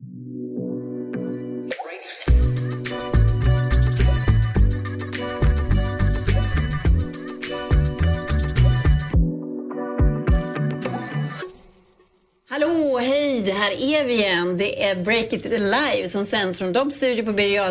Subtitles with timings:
[0.00, 0.10] Hallå,
[12.98, 14.56] hej, här är vi igen.
[14.56, 17.62] Det är Break It Live som sänds från Dobbs Studio på Birger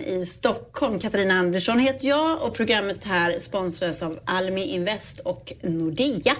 [0.00, 0.98] i Stockholm.
[0.98, 6.36] Katarina Andersson heter jag och programmet här sponsras av Almi Invest och Nordea.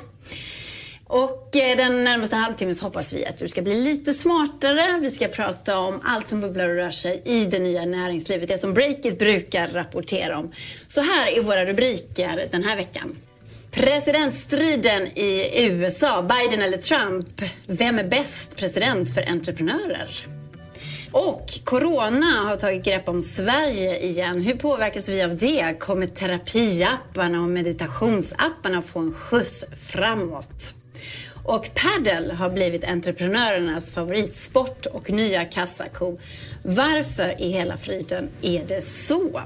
[1.06, 4.98] Och eh, den närmaste halvtimmen så hoppas vi att du ska bli lite smartare.
[5.00, 8.48] Vi ska prata om allt som bubblar och rör sig i det nya näringslivet.
[8.48, 10.52] Det som Breakit brukar rapportera om.
[10.86, 13.16] Så här är våra rubriker den här veckan.
[13.70, 17.42] Presidentstriden i USA, Biden eller Trump.
[17.66, 20.26] Vem är bäst president för entreprenörer?
[21.12, 24.40] Och corona har tagit grepp om Sverige igen.
[24.40, 25.76] Hur påverkas vi av det?
[25.78, 30.74] Kommer terapiapparna och meditationsapparna få en skjuts framåt?
[31.44, 36.18] Och padel har blivit entreprenörernas favoritsport och nya kassako.
[36.62, 39.42] Varför i hela friden är det så?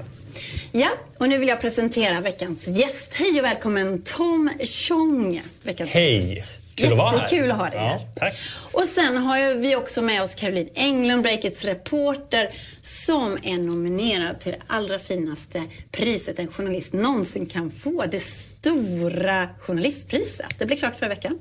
[0.71, 3.13] Ja, och nu vill jag presentera veckans gäst.
[3.13, 6.33] Hej och välkommen Tom Chong, veckans Hej!
[6.33, 6.61] gäst.
[6.75, 7.17] Kul att vara här.
[7.17, 8.07] Jättekul att ha dig här.
[8.19, 8.31] Ja.
[8.71, 14.51] Och sen har vi också med oss Caroline Englund, Breakits reporter, som är nominerad till
[14.51, 18.05] det allra finaste priset en journalist någonsin kan få.
[18.11, 20.59] Det stora journalistpriset.
[20.59, 21.39] Det blev klart förra veckan.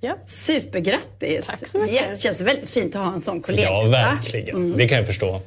[0.00, 0.16] Ja.
[0.26, 1.46] Supergrattis!
[1.46, 2.10] Tack så mycket.
[2.10, 3.62] Det känns väldigt fint att ha en sån kollega.
[3.68, 4.56] Ja, verkligen.
[4.56, 4.76] Mm.
[4.78, 5.40] Det kan jag förstå.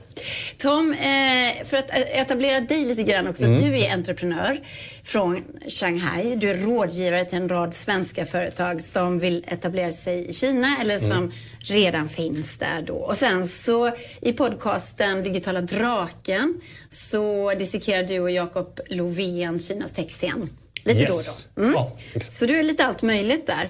[0.57, 3.45] Tom, eh, för att etablera dig lite grann också.
[3.45, 3.61] Mm.
[3.61, 4.59] Du är entreprenör
[5.03, 5.43] från
[5.79, 6.35] Shanghai.
[6.35, 10.97] Du är rådgivare till en rad svenska företag som vill etablera sig i Kina eller
[10.99, 11.31] som Mm.
[11.61, 12.93] redan finns där då.
[12.95, 13.91] Och sen så
[14.21, 20.49] i podcasten Digitala draken så dissekerar du och Jakob Lovén Kinas techscen.
[20.83, 21.09] Lite Yes.
[21.55, 21.67] då och då.
[21.67, 21.73] Mm.
[22.13, 22.19] Ja.
[22.19, 23.69] Så du är lite allt möjligt där.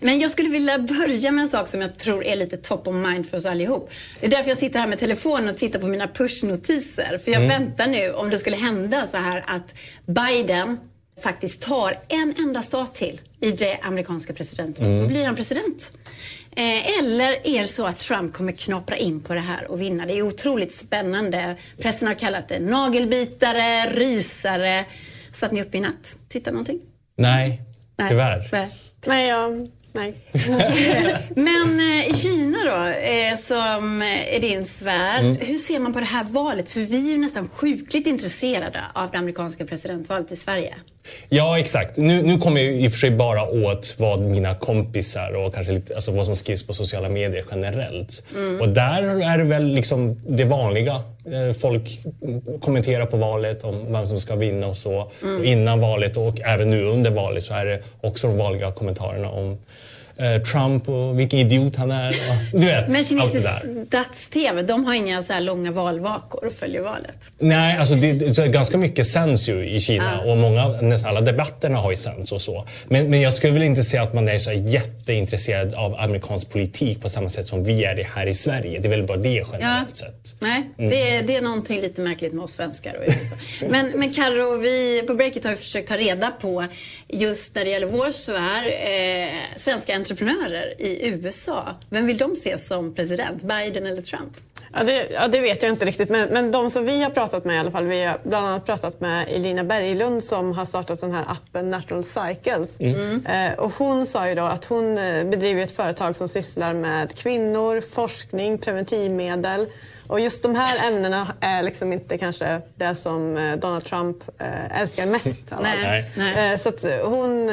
[0.00, 2.94] Men jag skulle vilja börja med en sak som jag tror är lite top of
[2.94, 3.90] mind för oss allihop.
[4.20, 7.20] Det är därför jag sitter här med telefonen och tittar på mina pushnotiser.
[7.24, 7.48] För jag Mm.
[7.62, 9.74] väntar nu om det skulle hända så här att
[10.06, 10.78] Biden
[11.22, 14.90] faktiskt tar en enda stat till i det amerikanska presidentvalet.
[14.90, 15.02] Mm.
[15.02, 15.96] Då blir han president.
[16.56, 20.06] Eh, eller är det så att Trump kommer knapra in på det här och vinna?
[20.06, 21.56] Det är otroligt spännande.
[21.80, 24.84] Pressen har kallat det nagelbitare, rysare.
[25.32, 26.16] Satt ni uppe i natt?
[26.28, 26.80] Titta någonting?
[27.16, 27.62] Nej,
[27.96, 28.08] Nej.
[28.08, 28.48] tyvärr.
[28.52, 28.68] Nej.
[29.06, 30.14] Nej, jag, nej.
[31.34, 35.20] Men eh, i Kina då, eh, som är din sfär.
[35.20, 35.36] Mm.
[35.36, 36.68] Hur ser man på det här valet?
[36.68, 40.74] För vi är ju nästan sjukligt intresserade av det amerikanska presidentvalet i Sverige.
[41.28, 41.96] Ja, exakt.
[41.96, 45.72] Nu, nu kommer jag i och för sig bara åt vad mina kompisar och kanske
[45.72, 48.22] lite, alltså vad som skrivs på sociala medier generellt.
[48.36, 48.60] Mm.
[48.60, 50.94] Och där är det väl liksom det vanliga.
[51.32, 52.00] Eh, Folk
[52.60, 55.10] kommenterar på valet om vem som ska vinna och så.
[55.22, 55.38] Mm.
[55.38, 59.30] Och innan valet och även nu under valet så är det också de vanliga kommentarerna
[59.30, 59.58] om
[60.52, 62.08] Trump och vilken idiot han är.
[62.08, 63.48] Och, du vet, Men kinesisk
[63.86, 67.30] stats-TV, de har inga så här långa valvakor och följer valet.
[67.38, 71.78] Nej, alltså det, det, ganska mycket sänds ju i Kina och många, nästan alla debatterna
[71.78, 72.66] har ju sänds och så.
[72.88, 77.02] Men, men jag skulle väl inte säga att man är så jätteintresserad av amerikansk politik
[77.02, 78.78] på samma sätt som vi är det här i Sverige.
[78.80, 79.84] Det är väl bara det generellt Ja.
[79.94, 80.34] sett.
[80.40, 80.90] Nej, Mm.
[80.90, 83.36] det, är, det är någonting lite märkligt med oss svenskar och USA.
[83.68, 86.64] Men, men Karo, vi på Breakit har ju försökt ta reda på
[87.08, 91.74] just när det gäller vår sfär, eh, svenska entreprenörer i USA.
[91.90, 93.42] Vem vill de se som president?
[93.42, 94.36] Biden eller Trump?
[94.72, 96.08] Ja, det, ja, det vet jag inte riktigt.
[96.08, 97.86] Men, men de som vi har pratat med i alla fall.
[97.86, 102.04] Vi har bland annat pratat med Elina Berglund som har startat den här appen Natural
[102.04, 102.80] Cycles.
[102.80, 107.14] Eh, och hon sa ju då att hon eh, bedriver ett företag som sysslar med
[107.14, 109.66] kvinnor, forskning, preventivmedel.
[110.08, 114.80] Och just de här ämnena är liksom inte kanske det som eh, Donald Trump eh,
[114.80, 115.52] älskar mest.
[115.62, 116.04] Nej.
[116.16, 116.52] Nej.
[116.52, 116.70] Eh, Så
[117.04, 117.46] hon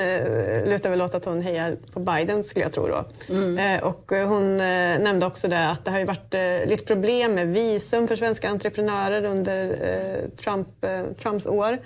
[0.65, 3.05] lutar väl åt att hon hejar på Biden skulle jag tro då.
[3.61, 6.33] Eh, Och hon nämnde också det att det har ju varit
[6.69, 9.75] lite problem med visum för svenska entreprenörer under
[10.43, 10.67] Trump,
[11.21, 11.77] Trumps år.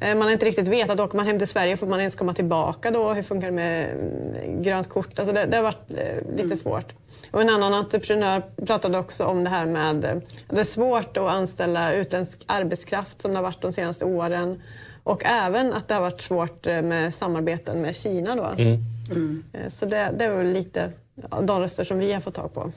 [0.00, 2.34] Eh, Man har inte riktigt vetat, åker man hem till Sverige får man ens komma
[2.34, 3.12] tillbaka då?
[3.12, 5.18] Hur funkar det med mm, grönt kort?
[5.18, 5.90] Alltså det, det har varit
[6.36, 6.92] lite svårt.
[7.30, 10.05] Och en annan entreprenör pratade också om det här med
[10.48, 14.62] det är svårt att anställa utländsk arbetskraft som det har varit de senaste åren.
[15.02, 18.36] Och även att det har varit svårt eh, med samarbeten med Kina.
[18.36, 18.62] Då.
[19.52, 20.92] Eh, Så det, det är väl lite
[21.42, 22.72] de röster som vi har fått tag på.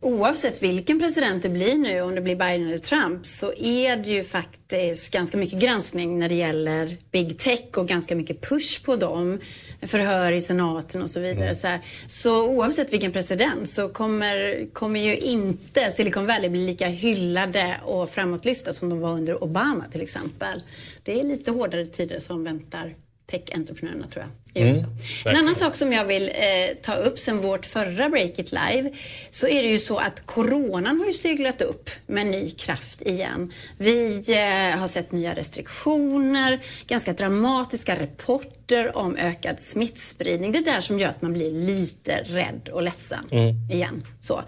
[0.00, 4.10] Oavsett vilken president det blir nu, om det blir Biden eller Trump, så är det
[4.10, 8.96] ju faktiskt ganska mycket granskning när det gäller big tech och ganska mycket push på
[8.96, 9.40] dem.
[9.86, 11.54] Förhör i senaten och så vidare.
[11.54, 11.80] Så, här.
[12.06, 18.10] så oavsett vilken president så kommer, kommer ju inte Silicon Valley bli lika hyllade och
[18.10, 20.62] framåtlyfta som de var under Obama till exempel.
[21.02, 22.94] Det är lite hårdare tider som väntar
[23.26, 24.86] tech-entreprenörerna tror jag i USA.
[25.24, 28.90] En annan sak som jag vill eh, ta upp sen vårt förra Break It Live
[29.30, 33.52] så är det ju så att coronan har ju seglat upp med ny kraft igen.
[33.78, 40.52] Vi eh, har sett nya restriktioner, ganska dramatiska rapporter om ökad smittspridning.
[40.52, 43.24] Det är där som gör att man blir lite rädd och ledsen
[43.70, 44.02] igen.
[44.20, 44.42] Så.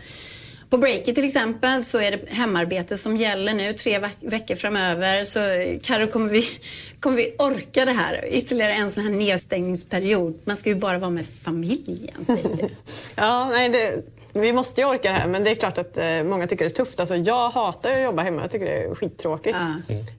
[0.76, 5.25] På Breakit till exempel så är det hemarbete som gäller nu tre veck veckor framöver.
[5.25, 5.40] Så
[5.82, 6.49] Karo, kommer vi,
[7.00, 8.25] kommer vi orka det här?
[8.31, 10.40] Ytterligare en sån här nedstängningsperiod.
[10.44, 12.69] Man ska ju bara vara med familjen sägs det.
[13.14, 14.02] Ja, nej, det,
[14.32, 16.70] vi måste ju orka det här men det är klart att eh, många tycker det
[16.70, 17.00] är tufft.
[17.00, 19.56] Alltså, jag hatar att jobba hemma, jag tycker det är skittråkigt.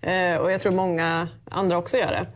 [0.02, 2.28] Eh, och jag tror många andra också gör det.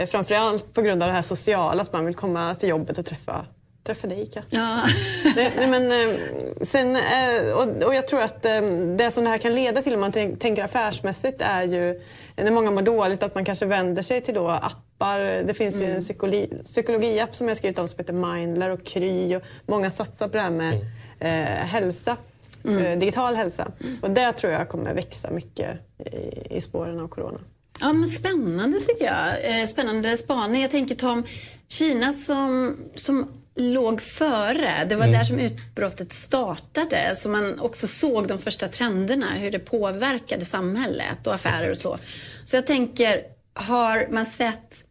[0.00, 3.06] Eh, framförallt på grund av det här sociala, att man vill komma till jobbet och
[3.06, 3.46] träffa
[3.88, 4.44] träffa dig Kat.
[4.50, 4.82] Ja.
[5.36, 6.16] nej, men, eh,
[6.62, 8.60] sen, eh, och, och jag tror att eh,
[8.96, 12.00] det som det här kan leda till om man tänk, tänker affärsmässigt är ju
[12.36, 15.20] när många mår dåligt att man kanske vänder sig till då appar.
[15.20, 19.36] Det finns ju en psykologi, psykologiapp som jag skrivit om som heter Mindler och Kry
[19.36, 20.74] och många satsar på det här med
[21.18, 22.16] eh, hälsa.
[22.64, 23.72] Eh, digital hälsa.
[24.02, 27.38] Och det tror jag kommer växa mycket i, i spåren av corona.
[27.80, 29.68] Ja, men spännande tycker jag.
[29.68, 30.62] Spännande spaning.
[30.62, 31.24] Jag tänker Tom,
[31.68, 34.84] Kina som, som låg före.
[34.88, 37.14] Det var där som utbrottet startade.
[37.16, 41.98] Så man också såg de första trenderna, hur det påverkade samhället och affärer och så.
[42.44, 43.22] Så jag tänker,
[43.54, 44.84] har man sett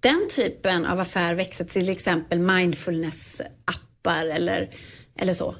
[0.00, 4.70] den typen av affär växa till exempel mindfulness-appar eller,
[5.18, 5.54] eller så?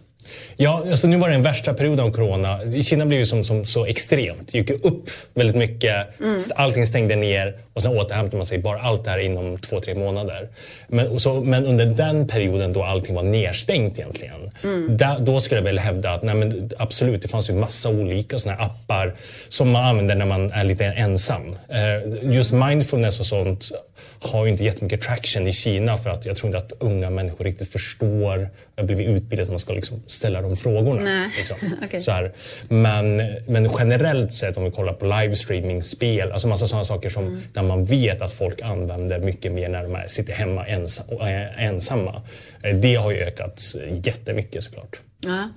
[0.57, 2.61] Ja, alltså nu var det den värsta perioden av corona.
[2.83, 4.53] Kina blev det som, som så extremt.
[4.53, 6.21] Det gick ju upp väldigt mycket.
[6.21, 6.41] Mm.
[6.57, 9.95] Allting stängde ner och sen återhämtade man sig bara allt det här inom två, tre
[9.95, 10.49] månader.
[10.89, 14.51] Men, så, men under den perioden då allting var nedstängt egentligen.
[14.65, 14.97] Mm.
[14.97, 18.39] Där, då skulle jag väl hävda att nej, men absolut, det fanns ju massa olika
[18.39, 19.15] såna här appar
[19.49, 21.43] som man använder när man är lite ensam.
[21.69, 23.71] Eh, Just mindfulness och sånt
[24.25, 27.45] har ju inte jättemycket traction i Kina för att jag tror inte att unga människor
[27.45, 31.31] riktigt förstår, har blivit utbildade att man ska liksom ställa de frågorna.
[31.39, 31.57] Liksom.
[31.85, 32.01] Okej.
[32.01, 32.33] Så här.
[32.69, 33.17] Men,
[33.47, 37.41] men generellt sett om vi kollar på livestreaming-spel, alltså massa sådana saker som Mm.
[37.53, 42.23] där man vet att folk använder mycket mer när de sitter hemma är ensamma.
[42.63, 43.63] Eh, Det har ju ökat
[44.05, 45.01] jättemycket såklart.
[45.27, 45.49] Ja.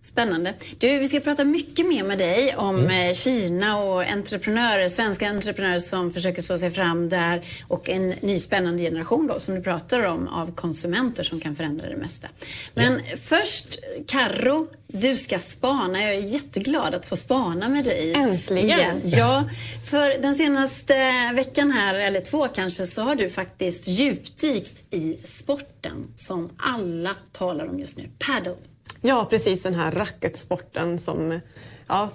[0.00, 0.54] Spännande.
[0.78, 5.80] Du, vi ska prata mycket mer med dig om eh, Kina och entreprenörer, svenska entreprenörer
[5.80, 10.06] som försöker slå sig fram där och en ny spännande generation då som du pratar
[10.06, 12.28] om av konsumenter som kan förändra det mesta.
[12.74, 16.02] Men först, Karro, du ska spana.
[16.02, 18.12] Jag är jätteglad att få spana med dig.
[18.12, 18.64] Äntligen.
[18.64, 19.00] Igen.
[19.04, 19.44] Ja,
[19.90, 20.94] för den senaste
[21.34, 27.68] veckan här, eller två kanske, så har du faktiskt djupdykt i sporten som alla talar
[27.68, 28.54] om just nu, paddle.
[29.00, 31.40] Ja, precis den här racketsporten som
[31.88, 32.10] ja,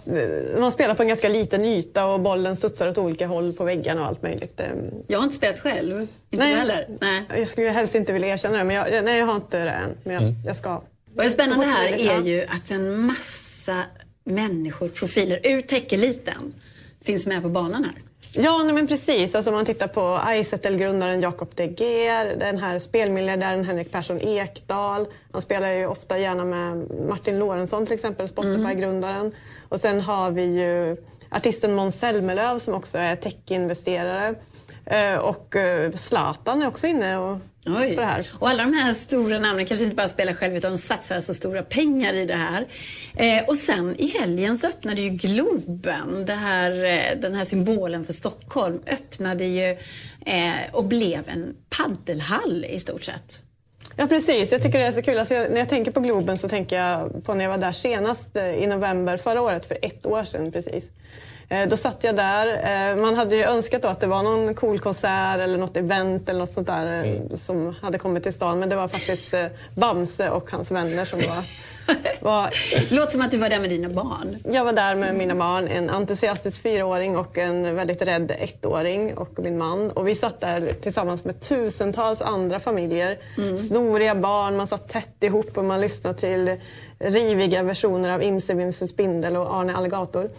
[0.59, 4.01] man spelar på en ganska liten yta och bollen studsar åt olika håll på väggarna
[4.01, 4.59] och allt möjligt.
[4.59, 6.07] Ehm, Jag har inte spelat själv.
[6.29, 6.87] Inte du heller?
[7.01, 7.23] Nej.
[7.29, 9.71] Jag skulle ju helst inte vilja erkänna det, men jag, nej, jag har inte det
[9.71, 9.97] än.
[10.03, 10.81] Men jag, jag ska.
[11.15, 12.21] Vad är spännande här är ja.
[12.21, 13.83] ju att en massa
[14.23, 16.53] människor, profiler ur tech-eliten
[17.03, 17.93] finns med på banan här.
[18.35, 19.35] Ja, nej, men precis.
[19.35, 25.07] Alltså, om man tittar på Izettle-grundaren Jakob De Geer, den här spelmiljardären Henrik Persson Ekdal.
[25.31, 29.31] Han spelar ju ofta gärna med Martin Lorentzon till exempel, Spotify-grundaren.
[29.69, 30.97] Och sen har vi ju
[31.29, 34.35] artisten Måns Zelmerlöw som också är techinvesterare.
[34.85, 37.99] Eh, Och eh, Zlatan är också inne och, Oj.
[38.39, 41.33] Och alla de här stora namnen kanske inte bara spelar själv utan de satsar alltså
[41.33, 42.67] stora pengar i det här.
[43.15, 48.05] Eh, och sen i helgen så öppnade ju Globen, det här, eh, den här symbolen
[48.05, 49.69] för Stockholm, öppnade ju
[50.25, 53.41] eh, och blev en paddelhall i stort sett.
[53.95, 54.51] Ja, precis.
[54.51, 55.19] Jag tycker det är så kul.
[55.19, 57.71] Alltså, jag, när jag tänker på Globen så tänker jag på när jag var där
[57.71, 60.89] senast eh, i november förra året, för ett år sedan precis.
[61.49, 62.47] Eh, Då satt jag där.
[62.91, 66.39] Eh, Man hade ju önskat att det var någon cool konsert eller något event eller
[66.39, 68.59] något sånt där eh, som hade kommit till stan.
[68.59, 69.33] Men det var faktiskt
[69.75, 71.43] Bamse och hans vänner som var...
[72.19, 72.49] var
[72.95, 74.37] Låter som att du var där med dina barn.
[74.51, 79.39] jag var där med mina barn, en entusiastisk fyraåring och en väldigt rädd ettåring och
[79.39, 79.89] min man.
[79.91, 83.17] Och vi satt där tillsammans med tusentals andra familjer.
[83.57, 86.55] Snoriga barn, man satt tätt ihop och man lyssnade till
[86.99, 90.29] riviga versioner av Imse Vimse Spindel och Arne Alligator.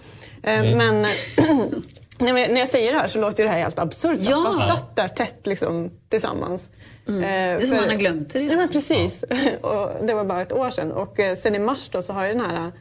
[0.43, 1.07] Eh, Men
[2.19, 4.19] Nej, men när jag säger det här så låter det här helt absurt.
[4.23, 4.41] Ja.
[4.41, 6.71] Man satt där tätt liksom, tillsammans.
[7.09, 8.57] Eh, Det är som för- man har glömt det Ja, redan.
[8.59, 9.23] men precis.
[9.61, 10.93] och det var bara ett år sedan.
[10.93, 12.73] Och eh, sen i mars då, så har ju den här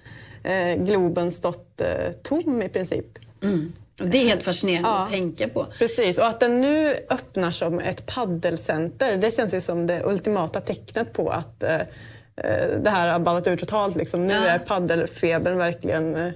[0.44, 1.88] eh, Globen stått eh,
[2.24, 3.06] tom i princip.
[4.02, 5.04] Och det är helt fascinerande Ja.
[5.04, 5.66] att tänka på.
[5.80, 10.62] Precis, och att den nu öppnar som ett paddelcenter, det känns ju som det ultimata
[10.62, 11.60] tecknet på att
[12.84, 13.96] det här har ballat ur totalt.
[13.96, 14.28] Liksom.
[14.28, 14.46] Nu Ja.
[14.46, 16.32] är paddelfebern verkligen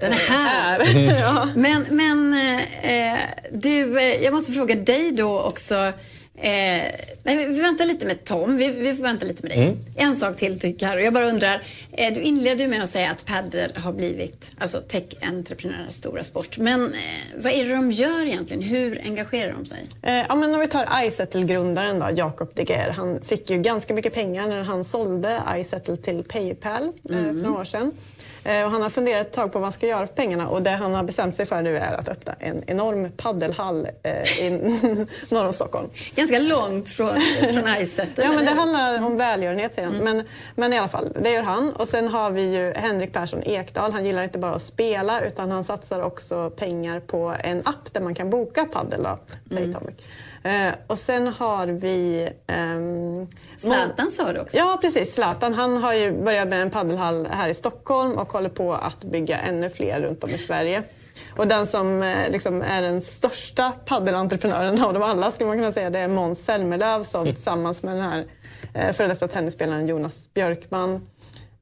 [0.00, 0.86] Den är här.
[1.20, 1.48] ja.
[1.54, 2.34] Men, men
[2.82, 3.18] eh,
[3.52, 5.92] du, eh, jag måste fråga dig då också.
[6.40, 9.64] Eh, nej, vi väntar lite med Tom, vi, vi får vänta lite med dig.
[9.64, 9.78] Mm.
[9.96, 11.00] En sak till till Karo.
[11.00, 11.62] Jag bara undrar,
[11.92, 16.58] eh, du inledde med att säga att padel har blivit alltså tech-entreprenörers stora sport.
[16.58, 16.98] Men eh,
[17.36, 18.62] vad är det de gör egentligen?
[18.62, 19.86] Hur engagerar de sig?
[20.02, 22.90] Eh, ja, men om vi tar iSettle-grundaren då, Jacob De Geer.
[22.90, 27.24] Han fick ju ganska mycket pengar när han sålde iSettle till Paypal mm.
[27.24, 27.92] för några år sedan.
[28.48, 30.62] Eh, och han har funderat ett tag på vad han ska göra för pengarna och
[30.62, 34.50] det han har bestämt sig för nu är att öppna en enorm paddelhall eh, i
[35.30, 35.88] norr om Stockholm.
[36.14, 37.16] Ganska långt från,
[37.52, 38.08] från Iceset.
[38.16, 40.00] ja, men det handlar om välgörenhet säger han.
[40.00, 40.16] Mm.
[40.16, 41.72] Men, men i alla fall, det gör han.
[41.72, 43.92] Och sen har vi ju Henrik Persson Ekdal.
[43.92, 48.00] Han gillar inte bara att spela utan han satsar också pengar på en app där
[48.00, 49.02] man kan boka paddel.
[49.02, 49.18] Då,
[49.56, 49.74] mm.
[50.42, 52.28] Eh, och sen har vi...
[52.46, 53.26] Ehm,
[53.56, 54.56] Zlatan sa du också.
[54.56, 55.14] Ja, precis.
[55.14, 55.54] Zlatan.
[55.54, 59.38] Han har ju börjat med en paddelhall här i Stockholm och håller på att bygga
[59.38, 60.82] ännu fler runt om i Sverige.
[61.36, 65.72] Och den som eh, liksom är den största paddelentreprenören av dem alla skulle man kunna
[65.72, 68.26] säga, det är Måns Zelmerlöw som tillsammans med den här
[68.74, 71.08] eh, före detta tennisspelaren Jonas Björkman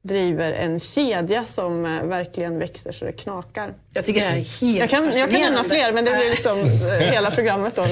[0.01, 3.73] driver en kedja som eh, verkligen växer så det knakar.
[3.97, 6.29] Jag tycker det här är helt jag kan, jag kan nämna fler, men det blir
[6.29, 7.87] liksom eh, hela programmet då.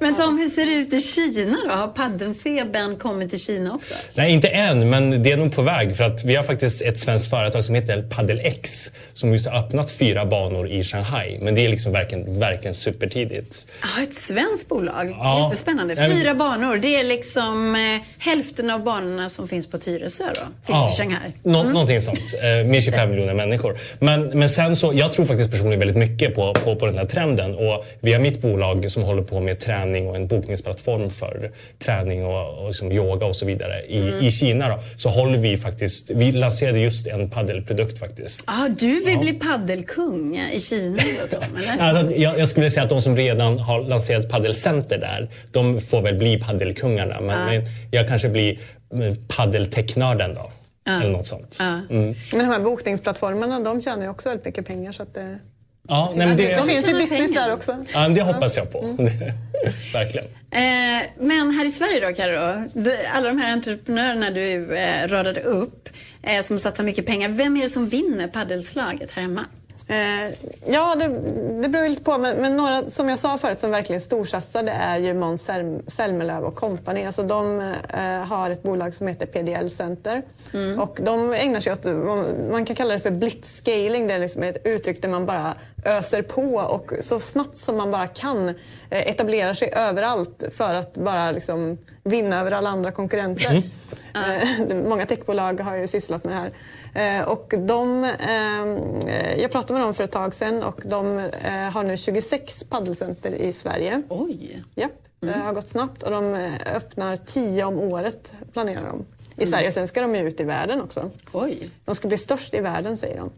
[0.00, 1.74] Men Tom, hur ser det ut i Kina då?
[1.74, 3.94] Har paddelfebern kommit till Kina också?
[4.14, 5.96] Nej, inte än, men det är nog på väg.
[5.96, 9.90] För att vi har faktiskt ett svenskt företag som heter PaddelX som just har öppnat
[9.92, 11.38] fyra banor i Shanghai.
[11.40, 13.66] Men det är liksom verkligen, verkligen supertidigt.
[13.82, 15.10] Ja, ett svenskt bolag.
[15.10, 15.44] Ja.
[15.44, 15.96] Jättespännande.
[15.96, 17.80] Fyra banor, det är liksom eh,
[18.18, 20.40] hälften av banorna som finns på Tyresö då?
[20.40, 20.90] Finns ja.
[20.92, 21.32] i Shanghai.
[21.42, 21.72] Nå mm.
[21.72, 22.18] Någonting sånt.
[22.42, 23.78] Eh, med 25 miljoner människor.
[23.98, 27.04] Men, men sen så, jag tror faktiskt personligen väldigt mycket på, på, på den här
[27.04, 27.54] trenden.
[27.54, 32.58] Och via mitt bolag som håller på med träning och en bokningsplattform för träning och,
[32.58, 34.24] och liksom yoga och så vidare i, mm.
[34.24, 38.42] i Kina då, så håller vi faktiskt, vi lanserade just en paddelprodukt faktiskt.
[38.46, 39.20] Ah, du vill ja.
[39.20, 41.82] bli paddelkung i Kina då Tom, eller?
[41.88, 46.02] alltså, jag, jag, skulle säga att de som redan har lanserat paddelcenter där, de får
[46.02, 47.20] väl bli paddelkungarna.
[47.20, 47.46] Men, ah.
[47.46, 48.58] men jag kanske blir
[49.28, 50.50] paddeltechnörden då.
[50.84, 51.02] Ja.
[51.02, 51.56] Eller något sånt.
[51.58, 51.80] Ja.
[51.90, 52.14] Mm.
[52.32, 54.92] Men de här bokningsplattformarna de tjänar ju också väldigt mycket pengar.
[54.92, 55.38] Så att det...
[55.88, 56.56] Ja, nej, men det...
[56.56, 57.76] De finns ju business där också.
[57.94, 58.78] Ja, det hoppas jag på.
[58.78, 58.96] Mm.
[59.92, 60.26] Verkligen.
[60.50, 62.68] Eh, men här i Sverige då, Karo,
[63.12, 65.88] alla de här entreprenörerna du eh, radade upp
[66.22, 67.28] eh, som satsar mycket pengar.
[67.28, 69.44] Vem är det som vinner paddelslaget här hemma?
[69.88, 70.34] Eh,
[70.66, 71.08] ja, det,
[71.62, 72.18] det beror lite på.
[72.18, 75.50] Men, men, några, som jag sa förut, som verkligen storsatsade är ju Måns
[75.86, 77.04] Zelmerlöw och Company.
[77.04, 77.60] Alltså de
[77.94, 80.22] eh, har ett bolag som heter PDL Center.
[80.54, 80.80] Mm.
[80.80, 81.84] Och de ägnar sig åt,
[82.50, 84.06] man kan kalla det för blitzscaling.
[84.06, 87.90] Det är liksom ett uttryck där man bara öser på och så snabbt som man
[87.90, 88.54] bara kan eh,
[88.90, 93.50] etablerar sig överallt för att bara liksom vinna över alla andra konkurrenter.
[94.14, 94.72] Mm.
[94.72, 94.84] Uh.
[94.88, 96.52] Många techbolag har ju sysslat med det här.
[96.94, 101.52] Eh, och de, eh, jag pratade med dem för ett tag sedan och de eh,
[101.52, 104.02] har nu 26 paddelcenter i Sverige.
[104.08, 104.62] Oj!
[104.74, 105.40] Japp, det mm.
[105.40, 109.04] har gått snabbt och de öppnar 10 om året planerar de
[109.36, 109.46] i mm.
[109.46, 109.70] Sverige.
[109.70, 111.10] Sen ska de ju ut i världen också.
[111.32, 111.70] Oj.
[111.84, 113.30] De ska bli störst i världen säger de.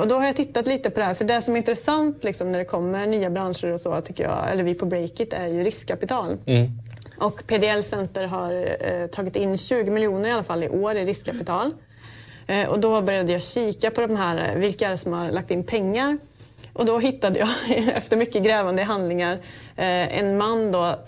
[0.00, 2.52] Och då har jag tittat lite på det här, för det som är intressant liksom,
[2.52, 5.64] när det kommer nya branscher och så, tycker jag, eller vi på Breakit, är ju
[5.64, 6.36] riskkapital.
[6.46, 6.70] Mm.
[7.18, 11.04] Och PDL Center har eh, tagit in 20 miljoner i alla fall i år i
[11.04, 11.72] riskkapital.
[12.46, 15.30] Eh, och då började jag kika på de här, eh, vilka är det som har
[15.30, 16.18] lagt in pengar?
[16.76, 17.48] Och då hittade jag,
[17.96, 19.32] efter mycket grävande i handlingar,
[19.76, 20.98] eh, en man då,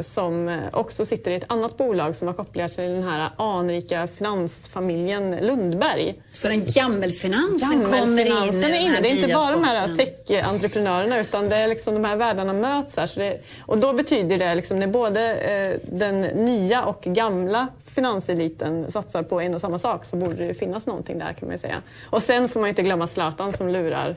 [0.00, 5.36] som också sitter i ett annat bolag som var kopplat till den här anrika finansfamiljen
[5.36, 6.14] Lundberg.
[6.32, 9.00] Så den gammelfinansen kommer in är inne.
[9.00, 12.96] Det är inte bara de här tech-entreprenörerna utan det är liksom de här världarna möts
[12.96, 13.12] här.
[13.16, 19.40] Det, och då betyder det liksom när både den nya och gamla finanseliten satsar på
[19.40, 21.82] en och samma sak så borde det finnas någonting där kan man säga.
[22.10, 24.16] Och sen får man inte glömma Zlatan som lurar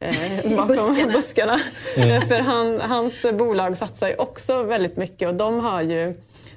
[0.00, 1.12] eh, bakom buskarna.
[1.12, 1.60] buskarna.
[1.96, 2.28] Mm.
[2.28, 6.14] För han, hans bolag satsar ju också väldigt mycket och de har ju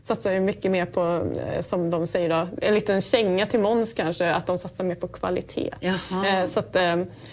[0.10, 3.94] satsar ju mycket mer på, eh, som de säger, då, en liten känga till Måns
[3.94, 5.72] kanske, att de satsar mer på kvalitet.
[5.82, 6.78] Eh, så att,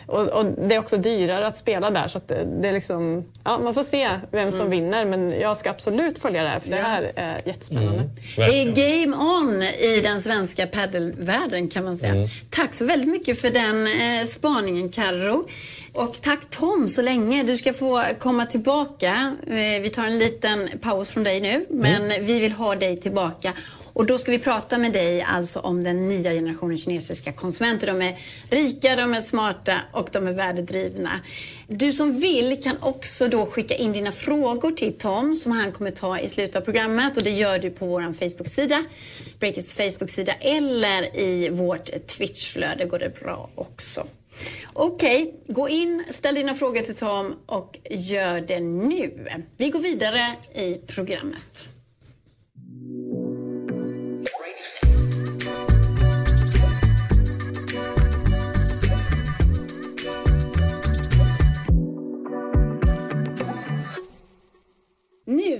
[0.06, 3.58] och, och, det är också dyrare att spela där så att det är liksom, ja,
[3.58, 4.70] man får se vem som mm.
[4.70, 8.02] vinner men jag ska absolut följa det här för det här är jättespännande.
[8.02, 8.14] Mm.
[8.36, 12.12] Det är game on i den svenska paddelvärlden kan man säga.
[12.12, 12.28] Mm.
[12.50, 15.44] Tack så väldigt mycket för den eh, spaningen Carro.
[15.96, 17.42] Och tack Tom så länge.
[17.42, 19.36] Du ska få komma tillbaka.
[19.46, 22.26] Eh, vi tar en liten paus från dig nu, men mm.
[22.26, 23.52] vi vill ha dig tillbaka.
[23.92, 27.86] Och då ska vi prata med dig alltså om den nya generationen kinesiska konsumenter.
[27.86, 28.18] De är
[28.50, 31.10] rika, de är smarta och de är värdedrivna.
[31.66, 35.90] Du som vill kan också då skicka in dina frågor till Tom som han kommer
[35.90, 38.84] ta i slutet av programmet och det gör du på vår Facebook-sida,
[39.38, 44.06] Breakits Facebook-sida eller i vårt Twitch-flöde går det bra också.
[44.72, 49.28] Okej, gå in, ställ dina frågor till Tom och gör det nu.
[49.56, 50.20] Vi går vidare
[50.54, 51.68] i programmet.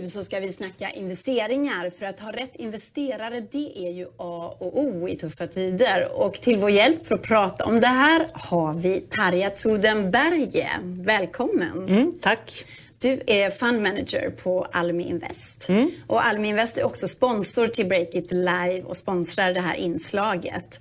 [0.06, 1.90] Nu så ska vi snacka investeringar.
[1.90, 6.08] För att ha rätt investerare, det är ju A och O i tuffa tider.
[6.12, 10.68] Och till vår hjälp för att prata om det här har vi Tarja Zodenberge.
[10.82, 11.88] Välkommen!
[11.88, 12.64] Mm, tack!
[12.98, 15.68] Du är fund manager på Almi Invest.
[15.68, 15.90] Mm.
[16.06, 20.80] Och Almi Invest är också sponsor till Breakit Live och sponsrar det här inslaget.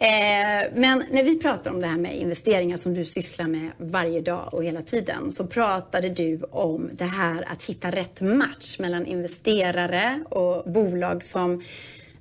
[0.00, 4.20] Eh, men när vi pratar om det här med investeringar som du sysslar med varje
[4.20, 9.06] dag och hela tiden så pratade du om det här att hitta rätt match mellan
[9.06, 11.62] investerare och bolag som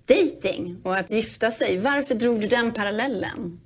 [0.07, 1.77] dating och att gifta sig.
[1.77, 3.59] Varför drog du den parallellen?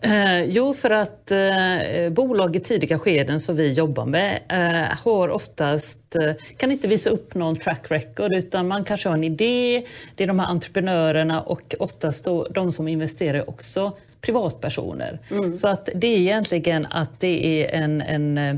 [0.00, 5.28] Eh, jo, för att eh, bolag i tidiga skeden som vi jobbar med eh, har
[5.28, 9.84] oftast, eh, kan inte visa upp någon track record utan man kanske har en idé,
[10.14, 15.18] det är de här entreprenörerna och oftast då, de som investerar också privatpersoner.
[15.30, 15.56] Mm.
[15.56, 18.56] Så att det är egentligen att det är en, en eh,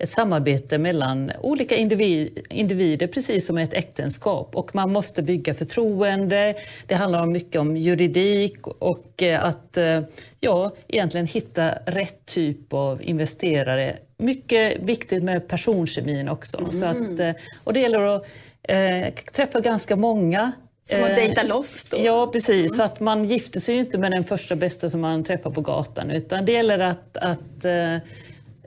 [0.00, 4.56] ett samarbete mellan olika individer, precis som ett äktenskap.
[4.56, 6.54] Och man måste bygga förtroende.
[6.86, 10.00] Det handlar mycket om juridik och eh, att eh,
[10.40, 13.96] ja, egentligen hitta rätt typ av investerare.
[14.16, 16.58] Mycket viktigt med personkemin också.
[16.58, 16.72] Mm.
[16.72, 18.26] Så att, eh, och det gäller att
[18.62, 20.52] eh, träffa ganska många
[20.84, 21.96] som att dejta loss då?
[22.00, 22.66] Ja, precis.
[22.66, 22.74] Mm.
[22.76, 25.60] Så att man gifter sig ju inte med den första bästa som man träffar på
[25.60, 27.64] gatan utan det gäller att, att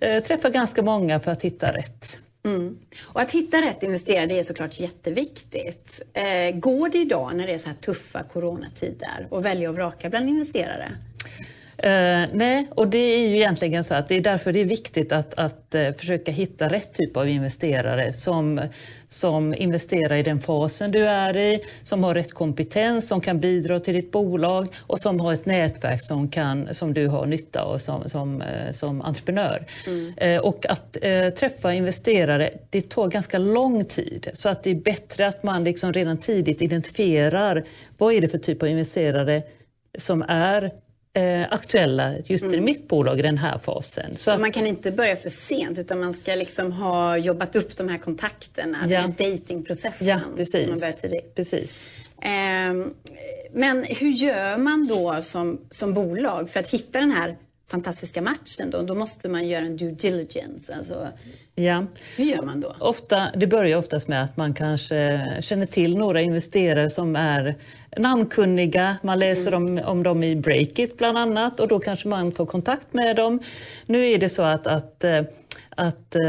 [0.03, 2.19] eh, träffa ganska många för att hitta rätt.
[2.45, 2.77] Mm.
[3.03, 6.01] Och att hitta rätt investerare det är såklart jätteviktigt.
[6.13, 10.10] Eh, går det idag när det är så här tuffa coronatider att välja och vraka
[10.10, 10.91] bland investerare?
[11.77, 15.12] Uh, nej, och det är ju egentligen så att det är därför det är viktigt
[15.12, 18.62] att, att uh, försöka hitta rätt typ av investerare som,
[19.10, 23.80] som investerar i den fasen du är i, som har rätt kompetens, som kan bidra
[23.80, 27.77] till ditt bolag och som har ett nätverk som, kan, som du har nytta av
[27.77, 29.65] som, som, uh, som entreprenör.
[29.88, 30.44] Mm.
[30.44, 30.98] och att
[31.38, 34.30] träffa investerare, det tar ganska lång tid.
[34.34, 37.63] Så att det är bättre att man liksom redan tidigt identifierar
[37.97, 39.43] vad är det för typ av investerare
[39.97, 40.71] som är
[41.13, 42.56] eh, aktuella just mm.
[42.56, 44.15] i mitt bolag i den här fasen.
[44.15, 47.78] Så, så man kan inte börja för sent utan man ska liksom ha jobbat upp
[47.78, 49.08] de här kontakterna, ja.
[49.08, 50.08] med datingprocessen.
[50.08, 50.69] Ja, precis.
[50.69, 51.88] Man börjar precis.
[52.21, 52.88] Eh,
[53.54, 57.36] men hur gör man då som, som bolag för att hitta den här
[57.73, 60.75] fantastiska matchen då, då måste man göra en due diligence.
[60.75, 61.07] Alltså,
[61.55, 61.86] ja.
[62.17, 62.75] Hur gör man då?
[62.79, 67.55] Ofta, det börjar oftast med att man kanske känner till några investerare som är
[67.97, 68.97] namnkunniga.
[69.03, 69.63] Man läser mm.
[69.63, 73.39] om, om dem i Breakit bland annat och då kanske man tar kontakt med dem.
[73.86, 75.21] Nu är det så att, att eh,
[75.69, 76.21] att eh,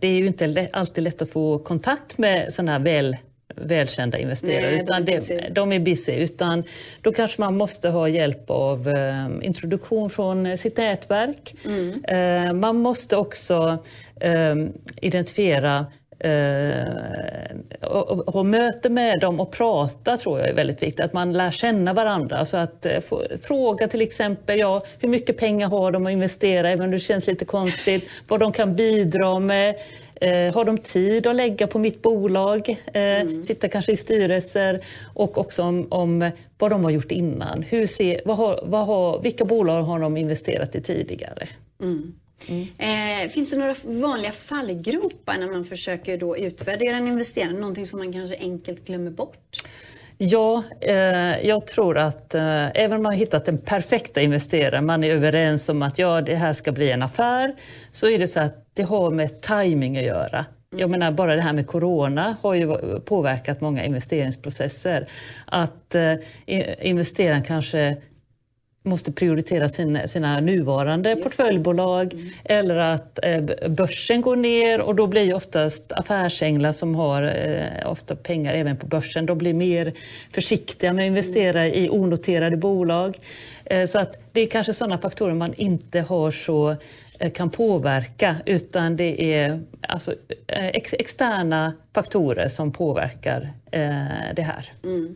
[0.00, 3.16] det är ju inte alltid lätt att få kontakt med sådana här väl
[3.56, 4.70] välkända investerare.
[4.70, 5.40] Nej, utan de, är busy.
[5.50, 6.12] de är busy.
[6.12, 6.64] Utan
[7.00, 11.54] då kanske man måste ha hjälp av eh, introduktion från sitt nätverk.
[11.64, 12.04] Mm.
[12.04, 13.78] Eh, man måste också
[14.20, 14.54] eh,
[14.96, 15.86] identifiera
[17.80, 21.00] och, och, och möte med dem och prata tror jag är väldigt viktigt.
[21.00, 22.46] Att man lär känna varandra.
[22.46, 26.70] Så att eh, få, fråga till exempel ja, hur mycket pengar har de att investera,
[26.70, 28.08] även om det känns lite konstigt.
[28.28, 29.74] Vad de kan bidra med.
[30.20, 32.68] Eh, har de tid att lägga på mitt bolag?
[32.68, 33.42] Eh, mm.
[33.42, 37.62] Sitta kanske i styrelser och också om, om vad de har gjort innan.
[37.62, 41.48] Hur ser, vad har, vad har, vilka bolag har de investerat i tidigare?
[41.82, 42.14] Mm.
[42.48, 42.66] Mm.
[42.78, 47.52] Eh, finns det några vanliga fallgropar när man försöker då utvärdera en investerare?
[47.52, 49.64] Någonting som man kanske enkelt glömmer bort?
[50.18, 55.04] Ja, eh, jag tror att eh, även om man har hittat den perfekta investeraren, man
[55.04, 57.54] är överens om att ja, det här ska bli en affär,
[57.90, 60.38] så är det så att det har med timing att göra.
[60.38, 60.80] Mm.
[60.80, 65.08] Jag menar bara det här med corona har ju påverkat många investeringsprocesser.
[65.46, 66.14] Att eh,
[66.80, 67.96] investeraren kanske
[68.84, 72.30] måste prioritera sina, sina nuvarande Just portföljbolag mm.
[72.44, 78.16] eller att eh, börsen går ner och då blir oftast affärsänglar som har eh, ofta
[78.16, 79.92] pengar även på börsen, de blir mer
[80.34, 81.84] försiktiga med att investera mm.
[81.84, 83.18] i onoterade bolag.
[83.64, 86.76] Eh, så att det är kanske sådana faktorer man inte har så
[87.30, 90.14] kan påverka utan det är alltså,
[90.46, 94.72] eh, ex externa faktorer som påverkar eh, det här.
[94.84, 95.14] Mm.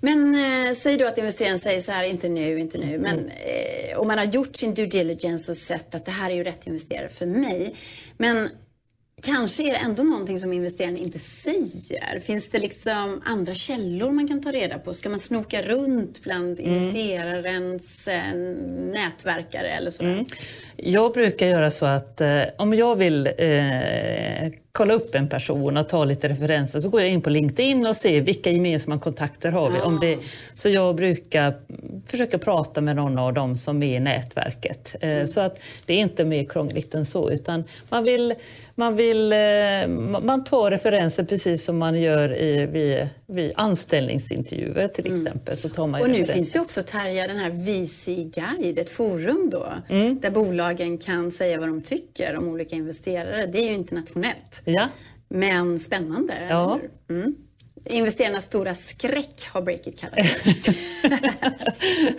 [0.00, 2.98] Men eh, säg då att investeraren säger så här, inte nu, inte nu.
[2.98, 3.28] Men mm.
[3.28, 6.44] eh, om man har gjort sin due diligence och sett att det här är ju
[6.44, 7.74] rätt investerare för mig.
[8.16, 8.48] Men
[9.22, 12.20] Kanske är det ändå någonting som investeraren inte säger.
[12.20, 14.94] Finns det liksom andra källor man kan ta reda på?
[14.94, 16.74] Ska man snoka runt bland mm.
[16.74, 18.34] investerarens eh,
[18.68, 20.12] nätverkare eller sådär?
[20.12, 20.24] Mm.
[20.76, 25.88] Jag brukar göra så att eh, om jag vill eh, kolla upp en person och
[25.88, 29.70] ta lite referenser så går jag in på LinkedIn och ser vilka gemensamma kontakter har
[29.70, 29.78] vi.
[29.78, 29.84] Ja.
[29.84, 30.18] Om det,
[30.52, 31.54] så jag brukar
[32.06, 34.96] försöka prata med någon av dem som är i nätverket.
[35.00, 35.28] Eh, mm.
[35.28, 38.34] Så att det är inte mer krångligt än så utan man vill
[38.78, 39.88] man, vill, eh,
[40.22, 45.20] man tar referenser precis som man gör i, vid, vid anställningsintervjuer till mm.
[45.20, 45.56] exempel.
[45.56, 49.50] Så tar man och nu finns ju också Tarja den här VC Guide, ett forum
[49.52, 50.20] då, mm.
[50.20, 53.46] där bolagen kan säga vad de tycker om olika investerare.
[53.46, 54.62] Det är ju internationellt.
[54.64, 54.88] Ja.
[55.28, 56.80] Men spännande, ja.
[57.10, 57.34] Mm.
[57.90, 60.74] Investerarnas stora skräck har Breakit kallat det.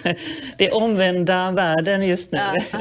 [0.57, 2.39] det är omvända världen just nu.
[2.71, 2.79] Ja,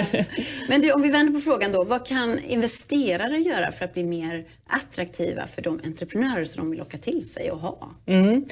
[0.69, 1.85] Men du, om vi vänder på frågan då.
[1.85, 6.79] Vad kan investerare göra för att bli mer attraktiva för de entreprenörer som de vill
[6.79, 7.91] locka till sig och ha?
[8.07, 8.45] Mm.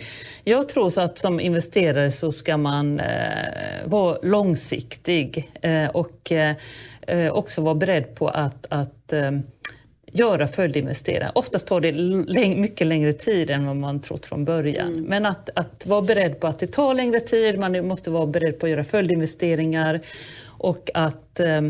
[0.44, 6.56] Jag tror så att som investerare så ska man eh, vara långsiktig eh, och eh,
[7.32, 9.30] också vara beredd på att, att eh,
[10.18, 11.32] göra följdinvesteringar.
[11.34, 11.92] Oftast tar det
[12.56, 14.88] mycket längre tid än vad man trott från början.
[14.92, 15.04] Mm.
[15.04, 18.58] Men att, att vara beredd på att det tar längre tid, man måste vara beredd
[18.58, 20.00] på att göra följdinvesteringar
[20.46, 21.62] och att eh,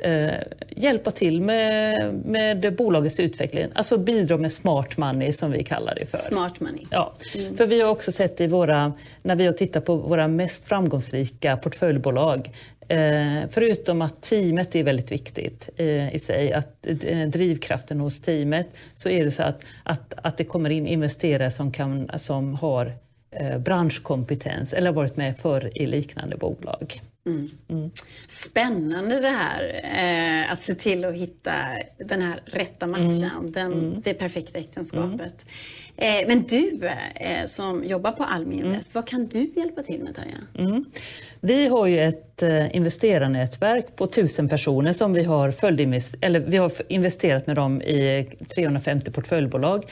[0.00, 0.34] eh,
[0.68, 3.66] hjälpa till med, med bolagets utveckling.
[3.74, 6.18] Alltså bidra med smart money som vi kallar det för.
[6.18, 6.84] Smart money.
[6.90, 7.56] Ja, mm.
[7.56, 11.56] för vi har också sett i våra, när vi har tittat på våra mest framgångsrika
[11.56, 12.50] portföljbolag
[12.90, 18.66] Eh, förutom att teamet är väldigt viktigt eh, i sig, att eh, drivkraften hos teamet,
[18.94, 22.92] så är det så att, att, att det kommer in investerare som, kan, som har
[23.58, 27.00] branschkompetens eller varit med förr i liknande bolag.
[27.26, 27.50] Mm.
[28.70, 28.90] Mm.
[28.90, 29.80] Spännande det här,
[30.44, 31.52] eh, att se till att hitta
[31.98, 33.52] den här rätta matchen, mm.
[33.52, 34.00] Den, mm.
[34.04, 35.46] det perfekta äktenskapet.
[35.96, 36.80] Eh, men du
[37.14, 38.66] eh, som jobbar på Almi mm.
[38.66, 40.36] Invest, vad kan du hjälpa till med Tarja?
[40.58, 40.84] Mm.
[41.40, 45.54] Vi har ju ett eh, investerarnätverk på tusen personer som vi har,
[46.20, 49.84] eller vi har investerat med dem i 350 portföljbolag.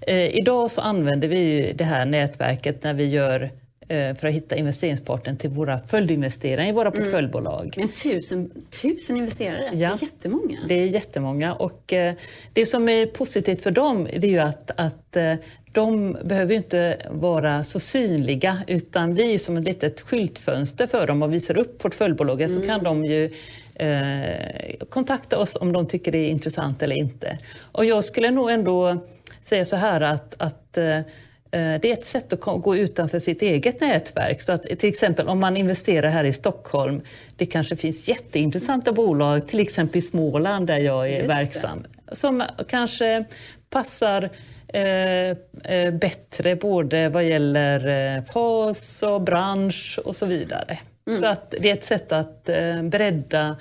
[0.00, 3.50] Eh, idag så använder vi det här nätverket när vi gör
[3.88, 7.00] för att hitta investeringspartnern till våra följdinvesterare i våra mm.
[7.00, 7.74] portföljbolag.
[7.76, 8.50] Men tusen,
[8.82, 10.58] tusen investerare, ja, det är jättemånga.
[10.68, 12.14] Det är jättemånga och eh,
[12.52, 15.34] det som är positivt för dem är ju att, att eh,
[15.72, 21.22] de behöver inte vara så synliga utan vi är som ett litet skyltfönster för dem
[21.22, 22.62] och visar upp portföljbolaget mm.
[22.62, 23.30] så kan de ju
[23.74, 27.38] eh, kontakta oss om de tycker det är intressant eller inte.
[27.58, 29.04] Och jag skulle nog ändå
[29.44, 31.00] säga så här att, att Eh,
[31.50, 34.42] det är ett sätt att gå utanför sitt eget nätverk.
[34.42, 37.00] Så att, till exempel om man investerar här i Stockholm,
[37.36, 43.24] det kanske finns jätteintressanta bolag, till exempel i Småland där jag är verksam, som kanske
[43.70, 44.30] passar
[44.68, 45.30] eh,
[45.72, 50.78] eh, bättre både vad gäller eh, fas och bransch och så vidare.
[51.06, 51.18] Mm.
[51.18, 53.54] Så att det är ett sätt att eh, bredda eh,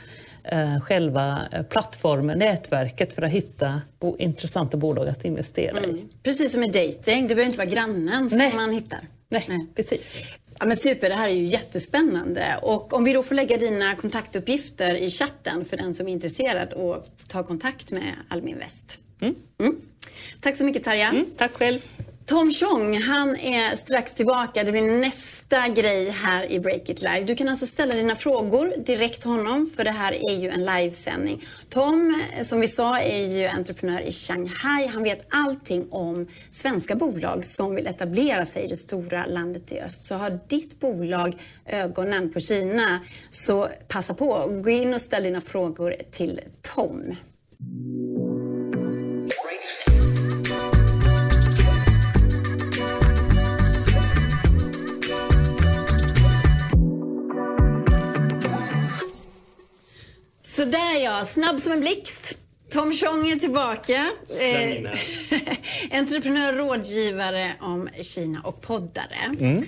[0.81, 5.95] själva eh, plattformen, nätverket för att hitta bo, intressanta bolag att investera mm.
[5.95, 6.05] i.
[6.23, 8.53] Precis som i dating, det behöver inte vara grannen som Nej.
[8.55, 8.99] man hittar.
[9.29, 9.65] Nej, Nej.
[9.75, 10.23] precis.
[10.59, 12.59] Ja, men super, det här är ju jättespännande.
[12.61, 16.73] Och om vi då får lägga dina kontaktuppgifter i chatten för den som är intresserad
[16.73, 18.99] och ta kontakt med Almi Invest.
[19.21, 19.35] Mm.
[19.59, 19.75] Mm.
[20.41, 21.09] Tack så mycket Tarja.
[21.09, 21.79] Mm, tack själv.
[22.27, 24.63] Tom Chong, han är strax tillbaka.
[24.63, 27.23] Det blir nästa grej här i Break It Live.
[27.23, 30.65] Du kan alltså ställa dina frågor direkt till honom, för det här är ju en
[30.65, 31.45] livesändning.
[31.69, 34.87] Tom, som vi sa, är ju entreprenör i Shanghai.
[34.87, 39.79] Han vet allting om svenska bolag som vill etablera sig i det stora landet i
[39.79, 40.05] öst.
[40.05, 44.61] Så har ditt bolag ögonen på Kina, så passa på.
[44.63, 46.41] Gå in och ställ dina frågor till
[46.75, 47.15] Tom.
[60.55, 62.37] Sådär ja, snabb som en blixt.
[62.71, 64.11] Tom Chong är tillbaka.
[64.41, 64.91] Eh,
[65.99, 69.35] entreprenör, rådgivare om Kina och poddare.
[69.39, 69.63] Mm.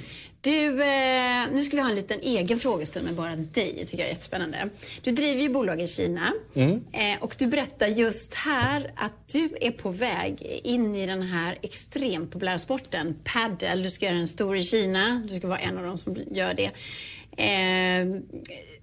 [0.47, 3.85] Du, eh, nu ska vi ha en liten egen frågestund med bara dig.
[3.85, 4.69] Tycker jag är jättespännande.
[5.03, 6.71] Du driver ju bolag i Kina mm.
[6.71, 11.57] eh, och du berättar just här att du är på väg in i den här
[11.61, 13.83] extremt populära sporten padel.
[13.83, 15.21] Du ska göra en stor i Kina.
[15.29, 16.71] Du ska vara en av dem som gör det.
[17.43, 18.21] Eh,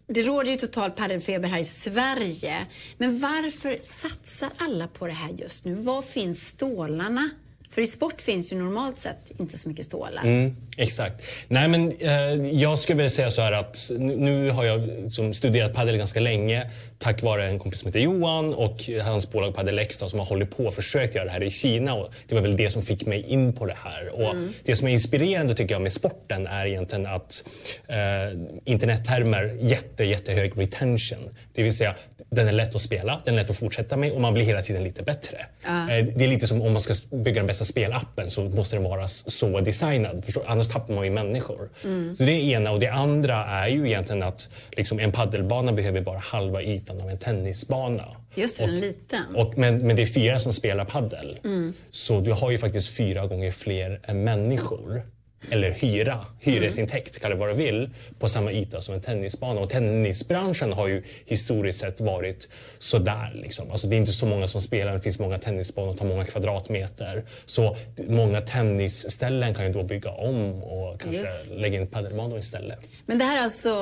[0.06, 2.66] det råder ju total paddelfeber här i Sverige.
[2.98, 5.74] Men varför satsar alla på det här just nu?
[5.74, 7.30] Var finns stålarna
[7.74, 10.22] för i sport finns ju normalt sett inte så mycket stålar.
[10.22, 11.22] Mm, exakt.
[11.48, 12.10] Nej, men, eh,
[12.52, 16.70] jag skulle vilja säga så här att nu har jag liksom, studerat padel ganska länge
[17.04, 20.56] tack vare en kompis som heter Johan och hans bolag Padel Extra som har hållit
[20.56, 21.94] på och försökt göra det här i Kina.
[21.94, 24.08] Och det var väl det som fick mig in på det här.
[24.14, 24.52] Och mm.
[24.64, 27.44] Det som är inspirerande tycker jag med sporten är egentligen att
[27.86, 31.30] eh, internettermer jätte, jättehög retention.
[31.52, 31.94] Det vill säga
[32.30, 34.62] den är lätt att spela, den är lätt att fortsätta med och man blir hela
[34.62, 35.36] tiden lite bättre.
[35.66, 35.86] Uh.
[36.16, 39.08] Det är lite som om man ska bygga den bästa spelappen så måste den vara
[39.08, 40.24] så designad.
[40.24, 40.44] Förstår?
[40.46, 41.70] Annars tappar man ju människor.
[41.84, 42.14] Mm.
[42.14, 42.70] Så det är ena.
[42.70, 47.10] Och det andra är ju egentligen att liksom, en paddelbana behöver bara halva ytan av
[47.10, 48.16] en tennisbana.
[48.34, 49.36] Just det, och, den liten.
[49.36, 51.38] Och, men, men det är fyra som spelar paddel.
[51.44, 51.72] Mm.
[51.90, 55.02] Så du har ju faktiskt fyra gånger fler människor
[55.50, 59.60] eller hyra, hyresintäkt, kalla det vad du vill, på samma yta som en tennisbana.
[59.60, 63.32] Och tennisbranschen har ju historiskt sett varit sådär.
[63.34, 63.70] Liksom.
[63.70, 66.24] Alltså det är inte så många som spelar, det finns många tennisbanor och tar många
[66.24, 67.24] kvadratmeter.
[67.44, 67.76] Så
[68.08, 71.54] många tennisställen kan ju då bygga om och kanske Just.
[71.54, 72.88] lägga in padelbanor istället.
[73.06, 73.74] Men det här är alltså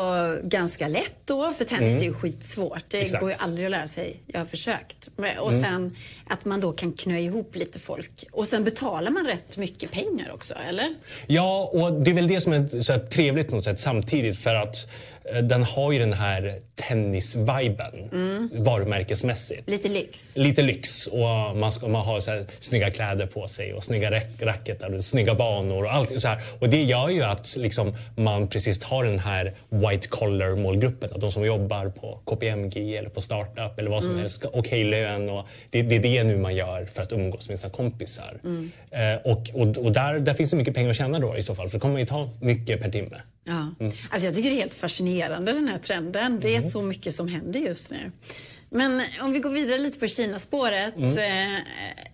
[0.42, 2.02] ganska lätt då, för tennis mm.
[2.02, 2.84] är ju skitsvårt.
[2.88, 3.20] Det Exakt.
[3.20, 4.22] går ju aldrig att lära sig.
[4.26, 5.10] Jag har försökt.
[5.16, 5.62] Och mm.
[5.62, 5.96] sen
[6.26, 8.24] att man då kan knö ihop lite folk.
[8.32, 10.94] Och sen betalar man rätt mycket pengar också, eller?
[11.26, 14.54] Ja, och det är väl det som är så trevligt på något sätt samtidigt för
[14.54, 14.88] att
[15.42, 18.50] den har ju den här tennis-viben mm.
[18.52, 19.70] varumärkesmässigt.
[19.70, 20.36] Lite lyx.
[20.36, 21.06] Lite lyx.
[21.06, 25.04] Och man, ska, man har så här, snygga kläder på sig och snygga racketar och
[25.04, 26.40] snygga banor och allt så här.
[26.58, 31.10] Och det gör ju att liksom, man precis har den här white collar målgruppen.
[31.16, 34.20] De som jobbar på KPMG eller på startup eller vad som mm.
[34.20, 34.44] helst.
[34.52, 37.72] Okej lön och det, det, är det nu man gör för att umgås med sina
[37.72, 38.40] kompisar.
[38.44, 38.70] Mm.
[38.90, 41.54] Eh, och och, och där, där finns det mycket pengar att tjäna då i så
[41.54, 41.68] fall.
[41.68, 43.16] För det kommer ju ta mycket per timme.
[43.44, 43.74] Ja.
[43.80, 43.92] Mm.
[44.10, 46.40] Alltså jag tycker det är helt fascinerande den här trenden.
[46.40, 46.70] Det är mm.
[46.70, 48.12] så mycket som händer just nu.
[48.74, 50.96] Men om vi går vidare lite på Kinaspåret.
[50.96, 51.10] Mm.
[51.10, 51.58] Eh,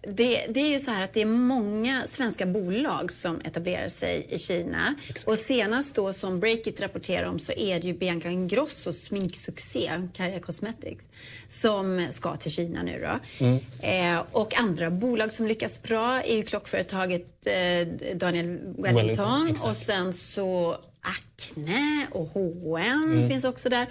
[0.02, 4.26] det, det, är ju så här att det är många svenska bolag som etablerar sig
[4.28, 4.94] i Kina.
[5.08, 5.28] Exakt.
[5.28, 10.40] Och senast då som Breakit rapporterar om så är det ju Bianca Ingrossos sminksuccé, Kaja
[10.40, 11.04] Cosmetics,
[11.46, 13.44] som ska till Kina nu då.
[13.44, 13.58] Mm.
[13.80, 19.76] Eh, och andra bolag som lyckas bra är ju klockföretaget eh, Daniel Wellington, Wellington och
[19.76, 23.28] sen så Acne och H&M mm.
[23.28, 23.86] finns också där.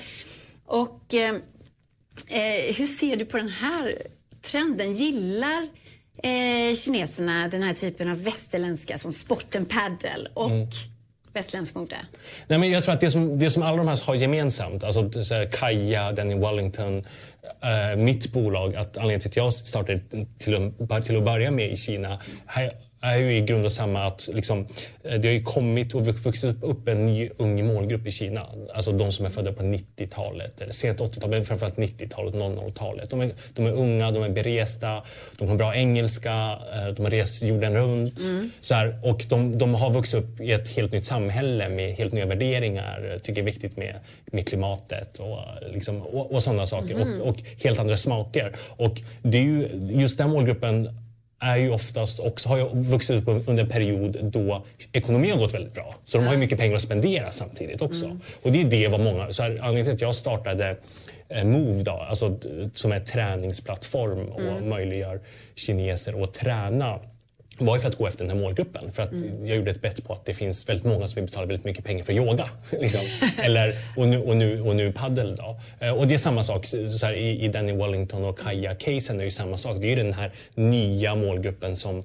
[0.66, 1.36] Och eh,
[2.28, 3.94] eh, hur ser du på den här
[4.42, 4.94] trenden?
[4.94, 5.68] Gillar
[6.24, 10.68] eh, kineserna den här typen av västerländska som sporten paddle och mm.
[11.34, 11.98] västerländsk mode?
[12.48, 15.24] Nej, men jag tror att det som, det som alla de här har gemensamt, alltså
[15.24, 17.04] så här, Kaja, Danny Wellington,
[17.64, 20.00] Uh, mitt bolag, att anledningen till att jag startade
[20.40, 20.72] till,
[21.04, 22.20] till att börja med i Kina
[23.14, 24.68] är ju i grund och samma att liksom,
[25.04, 28.46] eh, det har ju kommit och vuxit upp en ny ung målgrupp i Kina.
[28.74, 33.10] Alltså de som är födda på 90-talet, eller sent 80-tal, men framförallt 90-talet, 00-talet.
[33.10, 35.04] De är, de är unga, de är beresta,
[35.38, 38.20] de har bra engelska, eh, de har rest jorden runt.
[38.20, 38.52] Mm.
[38.62, 42.14] Så här, och de, de, har vuxit upp i ett helt nytt samhälle med helt
[42.14, 45.40] nya värderingar, tycker det är viktigt med, med klimatet och,
[45.74, 46.96] liksom, och, och sådana saker.
[46.96, 47.22] Mm.
[47.22, 48.56] Och, och, helt andra smaker.
[48.70, 50.90] Och det är ju, just den målgruppen
[51.40, 55.54] är ju oftast också, har ju vuxit upp under en period då ekonomin har gått
[55.54, 55.96] väldigt bra.
[56.04, 58.06] Så de har ju mycket pengar att spendera samtidigt också.
[58.06, 58.20] Mm.
[58.42, 59.34] Och det är det vad många...
[59.34, 60.78] Så här, anledningen till att jag startade
[61.30, 62.40] eh, Move då, alltså,
[62.74, 64.70] som är träningsplattform och mm.
[64.70, 65.20] möjliggör
[65.56, 67.00] kineser att träna
[67.58, 68.92] var ju för att gå efter den här målgruppen.
[68.92, 69.46] För att mm.
[69.46, 71.86] Jag gjorde ett bett på att det finns väldigt många som vill betala väldigt mycket
[71.86, 72.50] pengar för yoga.
[72.82, 73.02] Liksom.
[73.38, 75.36] Eller, och, nu, och, nu, och nu paddel.
[75.36, 75.60] Då.
[75.80, 79.24] Eh, och det är samma sak så här, i, i Danny Wellington och Kaja-casen är
[79.24, 79.78] ju samma sak.
[79.82, 82.04] Det är ju den här nya målgruppen som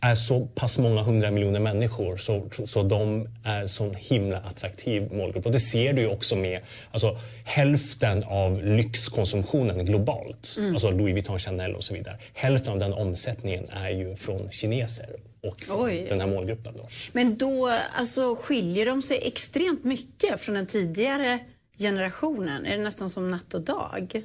[0.00, 5.46] är så pass många hundra miljoner människor så, så de är så himla attraktiv målgrupp.
[5.46, 10.72] Och det ser du ju också med alltså, hälften av lyxkonsumtionen globalt, mm.
[10.72, 12.18] alltså Louis Vuitton, Chanel och så vidare.
[12.34, 15.08] Hälften av den omsättningen är ju från kineser
[15.42, 16.06] och från Oj.
[16.08, 16.74] den här målgruppen.
[16.76, 16.88] Då.
[17.12, 21.38] Men då alltså, skiljer de sig extremt mycket från den tidigare
[21.78, 22.66] generationen?
[22.66, 24.22] Är det nästan som natt och dag?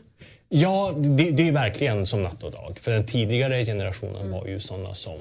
[0.49, 2.79] Ja, det, det är verkligen som natt och dag.
[2.81, 4.31] För den tidigare generationen mm.
[4.31, 5.19] var ju sådana som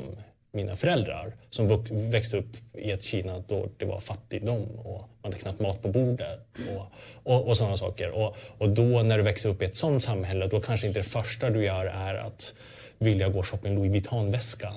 [0.53, 5.37] mina föräldrar som växte upp i ett Kina då det var fattigdom och man hade
[5.37, 6.87] knappt mat på bordet och,
[7.33, 8.11] och, och sådana saker.
[8.11, 11.05] Och, och då när du växer upp i ett sådant samhälle då kanske inte det
[11.05, 12.55] första du gör är att
[12.99, 14.73] vilja gå och shoppa en Louis Vuitton-väska.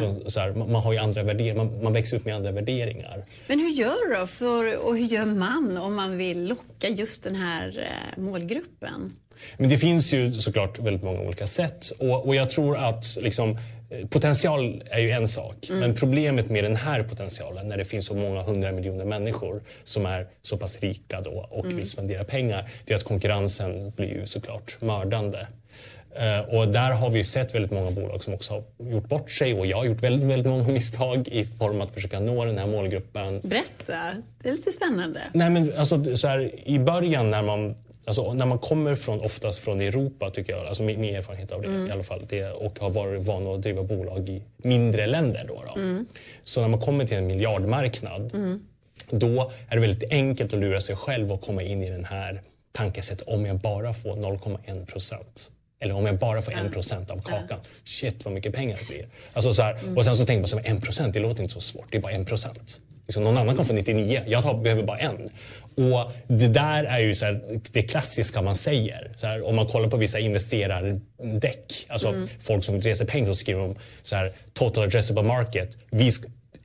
[0.00, 3.24] Så, så här, man, har ju andra värderingar, man, man, växer upp med andra värderingar.
[3.46, 7.24] Men hur gör du då för, och hur gör man om man vill locka just
[7.24, 9.12] den här eh, målgruppen?
[9.56, 13.58] Men det finns ju såklart väldigt många olika sätt och, och jag tror att liksom,
[14.10, 15.80] Potential är ju en sak, mm.
[15.80, 20.06] men problemet med den här potentialen när det finns så många hundra miljoner människor som
[20.06, 21.76] är så pass rika då och mm.
[21.76, 25.46] vill spendera pengar, det är att konkurrensen blir ju såklart mördande.
[26.16, 29.54] Eh, och där har vi sett väldigt många bolag som också har gjort bort sig
[29.54, 32.66] och jag har gjort väldigt, väldigt många misstag i form att försöka nå den här
[32.66, 33.40] målgruppen.
[33.40, 33.94] Berätta,
[34.42, 35.20] det är lite spännande.
[35.32, 39.58] Nej, men alltså, så här, I början när man Alltså, när man kommer från, oftast
[39.58, 41.88] från Europa, tycker jag, alltså min, min erfarenhet av det mm.
[41.88, 45.44] i alla fall, det, och har varit van att driva bolag i mindre länder.
[45.48, 45.80] Då, då.
[45.80, 46.06] Mm.
[46.42, 48.60] Så när man kommer till en miljardmarknad, mm.
[49.10, 52.42] då är det väldigt enkelt att lura sig själv och komma in i den här
[52.72, 55.50] tankesättet om jag bara får 0,1 procent.
[55.80, 57.58] Eller om jag bara får en procent av kakan.
[57.84, 59.08] Shit vad mycket pengar det blir.
[59.32, 61.60] Alltså så här, och sen så tänker man så en procent, det låter inte så
[61.60, 61.86] svårt.
[61.90, 62.80] Det är bara en procent.
[63.06, 65.28] Liksom någon annan kan få 99, jag tar, behöver bara en.
[65.76, 69.12] Och det där är ju så här, det klassiska man säger.
[69.16, 72.28] Så här, om man kollar på vissa investerardäck, alltså mm.
[72.40, 75.76] folk som reser pengar, så skriver de så här, total addressable market.
[75.90, 76.10] Vi,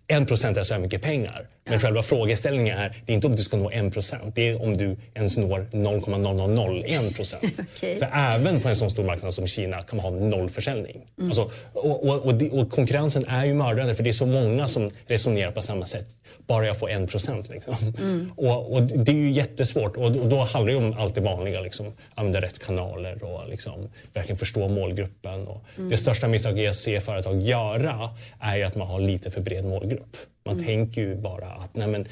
[0.08, 1.47] en procent är så här mycket pengar.
[1.70, 4.62] Men själva frågeställningen är, det är inte om du ska nå en procent, det är
[4.62, 7.44] om du ens når 0,0001 procent.
[7.76, 8.00] okay.
[8.00, 11.06] För även på en sån stor marknad som Kina kan man ha noll försäljning.
[11.18, 11.30] Mm.
[11.30, 14.92] Alltså, och, och, och, och, konkurrensen är ju mördande för det är så många som
[15.08, 16.08] resonerar på samma sätt.
[16.48, 17.50] Bara jag får en procent.
[17.50, 17.76] Liksom.
[17.98, 18.32] Mm.
[18.36, 21.62] Och, det är ju jättesvårt och, då handlar det om allt det vanliga.
[21.62, 25.48] Liksom, använda rätt kanaler och liksom, verkligen förstå målgruppen.
[25.78, 25.90] Mm.
[25.90, 30.18] Det största misstaget jag ser företag göra är att man har lite för bred målgrupp.
[30.43, 30.65] Man mm.
[30.65, 32.06] tänker ju bara att nej men,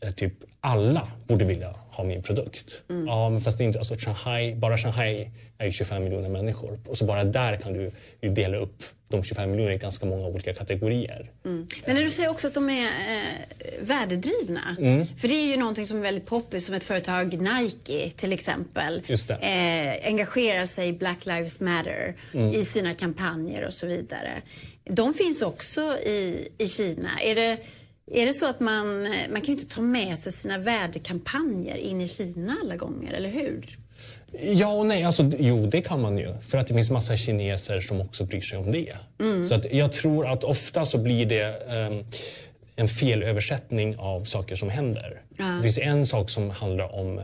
[0.00, 0.32] eh, typ
[0.64, 2.82] alla borde vilja ha min produkt.
[2.90, 3.06] Mm.
[3.06, 6.80] Ja, men fast det är inte, alltså Shanghai, bara Shanghai är ju 25 miljoner människor.
[6.86, 7.90] Och så bara där kan du
[8.28, 11.30] dela upp de 25 miljonerna i ganska många olika kategorier.
[11.44, 11.66] Mm.
[11.86, 14.76] Men när du säger också att de är eh, värdedrivna.
[14.78, 15.06] Mm.
[15.16, 19.02] För det är ju någonting som är väldigt poppis som ett företag, Nike till exempel,
[19.28, 22.48] eh, engagerar sig i Black Lives Matter mm.
[22.48, 24.42] i sina kampanjer och så vidare.
[24.84, 27.20] De finns också i, i Kina.
[27.20, 27.58] Är det,
[28.12, 32.00] är det så att man, man kan ju inte ta med sig sina värdekampanjer in
[32.00, 33.78] i Kina alla gånger, eller hur?
[34.40, 35.04] Ja och nej.
[35.04, 36.34] Alltså, jo, det kan man ju.
[36.48, 38.96] För att det finns massa kineser som också bryr sig om det.
[39.20, 39.48] Mm.
[39.48, 42.04] Så att jag tror att ofta så blir det um,
[42.76, 45.20] en felöversättning av saker som händer.
[45.38, 45.44] Ja.
[45.44, 47.20] Det finns en sak som handlar om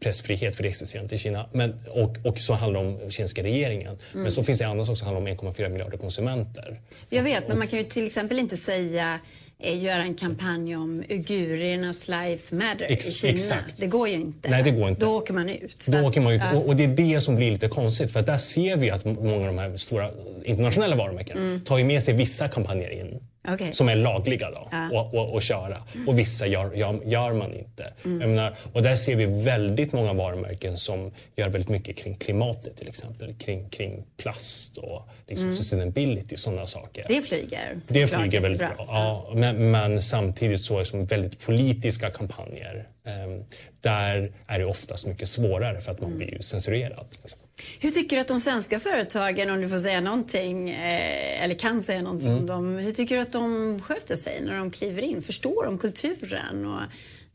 [0.00, 3.98] pressfrihet, för det existerar inte i Kina, men, och, och så handlar om kinesiska regeringen.
[4.12, 4.22] Mm.
[4.22, 6.80] Men så finns det andra saker som handlar om 1,4 miljarder konsumenter.
[7.08, 9.18] Jag vet, men man kan ju till exempel inte säga eh,
[9.62, 13.32] göra en kampanj om uigurernas life matter Ex i Kina.
[13.32, 13.76] Exakt.
[13.76, 14.50] Det går ju inte.
[14.50, 15.06] Nej, det går inte.
[15.06, 15.86] Då åker man ut.
[15.86, 16.40] Då åker man ut.
[16.44, 16.58] Ja.
[16.58, 18.12] Och, och, det är det som blir lite konstigt.
[18.12, 20.10] För där ser vi att många av de här stora
[20.44, 21.60] internationella varumärkena mm.
[21.60, 23.72] tar ju med sig vissa kampanjer in okay.
[23.72, 24.90] som är lagliga då, ja.
[24.90, 25.82] och, och, och köra.
[26.06, 27.92] Och vissa gör, gör, gör man inte.
[28.04, 28.18] Mm.
[28.18, 32.88] Menar, och där ser vi väldigt många varumärken som gör väldigt mycket kring klimatet till
[32.88, 33.34] exempel.
[33.34, 35.56] Kring, kring plast och liksom mm.
[35.56, 37.04] sustainability och sådana saker.
[37.08, 37.80] Det flyger.
[37.88, 38.74] Det flyger väldigt bra.
[38.76, 38.86] bra.
[38.88, 42.88] Ja, men, men, samtidigt så är det som väldigt politiska kampanjer.
[43.04, 43.44] Um,
[43.80, 46.18] där är det oftast mycket svårare för att man mm.
[46.18, 47.06] blir censurerad.
[47.22, 47.38] Liksom.
[47.80, 51.82] Hur tycker du att de svenska företagen, om du får säga någonting, eh, eller kan
[51.82, 52.40] säga någonting mm.
[52.40, 55.22] om dem, hur tycker du att de sköter sig när de kliver in?
[55.22, 56.80] Förstår de kulturen och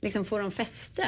[0.01, 1.03] liksom får de fäste?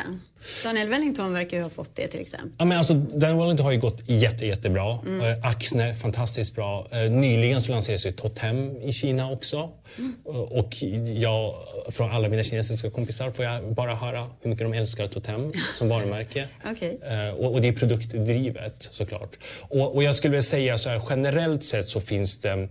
[0.63, 2.52] Daniel Wellington verkar ju ha fått det till exempel.
[2.58, 4.99] Ja, men alltså, Daniel Wellington har ju gått jätte, jättebra.
[5.08, 5.21] Mm.
[5.21, 6.88] Eh, Axne, fantastiskt bra.
[6.91, 9.69] Eh, nyligen så lanserades ju Totem i Kina också.
[9.97, 10.15] Mm.
[10.32, 10.84] Och
[11.15, 11.56] jag,
[11.89, 15.89] från alla mina kinesiska kompisar får jag bara höra hur mycket de älskar Totem som
[15.89, 16.47] varumärke.
[16.71, 16.97] okay.
[17.04, 19.38] Eh, och, och, det är produktdrivet såklart.
[19.62, 22.69] Och, och jag skulle vilja säga så här, generellt sett så finns det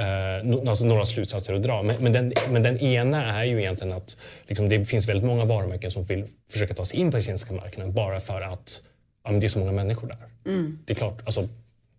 [0.00, 1.82] Uh, alltså några slutsatser att dra.
[1.82, 5.44] Men, men, den, men den ena är ju egentligen att liksom, det finns väldigt många
[5.44, 8.82] varumärken som vill försöka ta sig in på den kinesiska marknaden bara för att
[9.24, 10.52] ja, det är så många människor där.
[10.52, 10.78] Mm.
[10.84, 11.48] Det är klart, alltså,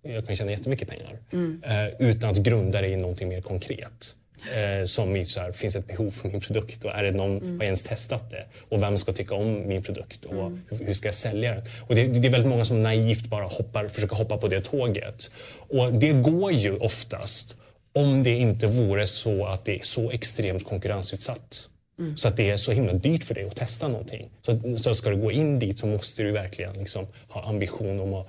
[0.02, 1.64] jag kan tjäna jättemycket pengar mm.
[1.66, 4.16] uh, utan att grunda det i någonting mer konkret.
[4.44, 7.38] Uh, som i så här, finns ett behov för min produkt och är det någon,
[7.38, 7.48] mm.
[7.48, 8.46] har jag ens testat det?
[8.70, 10.62] Och vem ska tycka om min produkt och mm.
[10.70, 11.64] hur, hur, ska jag sälja den?
[11.82, 15.32] Och det, det, är väldigt många som naivt bara hoppar, försöker hoppa på det tåget.
[15.58, 17.58] Och det går ju oftast
[17.94, 21.70] om det inte vore så att det är så extremt konkurrensutsatt.
[22.00, 22.18] Mm.
[22.18, 24.30] Så att det är så himla dyrt för dig att testa någonting.
[24.42, 28.14] Så, så ska du gå in dit så måste du verkligen liksom ha ambition om
[28.14, 28.28] att,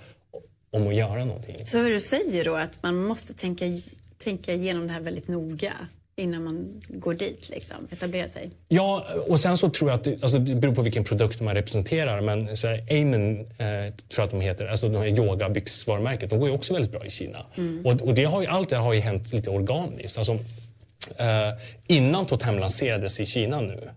[0.70, 1.66] om att göra någonting.
[1.66, 3.64] Så vad du säger då att man måste tänka,
[4.18, 5.72] tänka igenom det här väldigt noga?
[6.16, 8.50] Innan man går dit, liksom, etablerar sig?
[8.68, 11.54] Ja, och sen så tror jag att det, alltså det beror på vilken produkt man
[11.54, 12.20] representerar.
[12.20, 16.38] Men så här, Amen, eh, tror jag att de heter, alltså de här yogabyxvarumärket, de
[16.38, 17.46] går ju också väldigt bra i Kina.
[17.56, 17.86] Mm.
[17.86, 20.18] Och, och, det har ju, allt det här har ju hänt lite organiskt.
[20.18, 20.32] Alltså,
[21.16, 21.50] eh,
[21.86, 23.90] innan Totem lanserades i Kina nu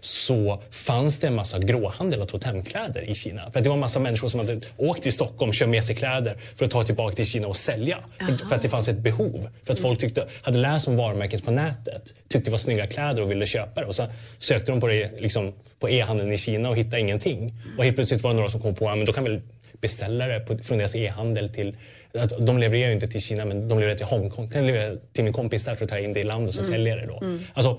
[0.00, 3.50] så fanns det en massa gråhandel av totemkläder i Kina.
[3.50, 6.36] För det var en massa människor som hade åkt till Stockholm, köpt med sig kläder
[6.56, 7.98] för att ta tillbaka till Kina och sälja.
[8.18, 9.48] För, för, att det fanns ett behov.
[9.64, 13.22] För att folk tyckte, hade läst om varumärket på nätet, tyckte det var snygga kläder
[13.22, 13.86] och ville köpa det.
[13.86, 14.06] Och så
[14.38, 17.54] sökte de på det liksom, på e-handeln i Kina och hittade ingenting.
[17.78, 19.40] Och helt plötsligt var det några som kom på att då kan väl
[19.80, 21.76] beställare på, från deras e-handel till
[22.14, 24.50] att de levererar ju inte till Kina men de levererar till Hongkong.
[24.50, 26.60] Kan leverera till min kompis där för att ta in det i landet och så
[26.60, 26.72] mm.
[26.72, 27.18] säljer det då.
[27.22, 27.40] Mm.
[27.54, 27.78] Alltså,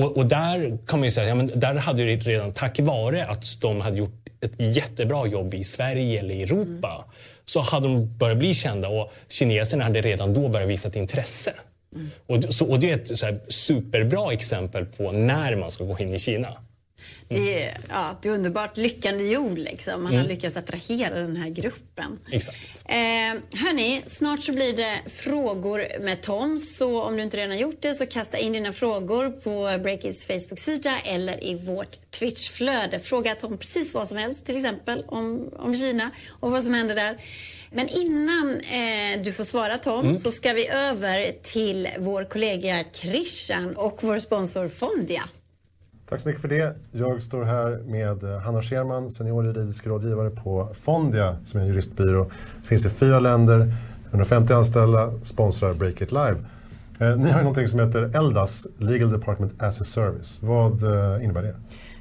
[0.00, 3.26] och, och, där kan man ju säga, ja, men där hade det redan tack vare
[3.26, 7.10] att de hade gjort ett jättebra jobb i Sverige eller i Europa mm.
[7.44, 11.52] så hade de börjat bli kända och kineserna hade redan då börjat visa ett intresse.
[11.94, 12.10] Mm.
[12.26, 16.14] Och, så, och det är ett så superbra exempel på när man ska gå in
[16.14, 16.48] i Kina.
[17.28, 18.76] Det är, ja, det är underbart.
[18.76, 20.02] Lyckande jord liksom.
[20.02, 20.22] Man mm.
[20.22, 22.18] har lyckats attrahera den här gruppen.
[22.32, 22.82] Exakt.
[22.84, 22.94] Eh,
[23.60, 26.58] hörni, snart så blir det frågor med Tom.
[26.58, 30.98] Så om du inte redan gjort det så kasta in dina frågor på Breakits Facebook-sida
[31.04, 33.00] eller i vårt Twitch-flöde.
[33.00, 36.10] Fråga Tom precis vad som helst, till exempel om, om Kina
[36.40, 37.18] och vad som händer där.
[37.70, 40.16] Men innan eh, du får svara Tom mm.
[40.16, 45.22] så ska vi över till vår kollega Christian och vår sponsor Fondia.
[46.08, 46.76] Tack så mycket för det.
[46.92, 51.70] Jag står här med eh, Hanna Scherman, senior juridisk rådgivare på Fondia som är en
[51.70, 52.30] juristbyrå.
[52.64, 53.72] Finns i fyra länder,
[54.10, 56.36] 150 anställda, sponsrar Break It Live.
[57.00, 60.42] Eh, ni har ju någonting som heter ELDAS, Legal Department as a Service.
[60.42, 61.54] Vad eh, innebär det?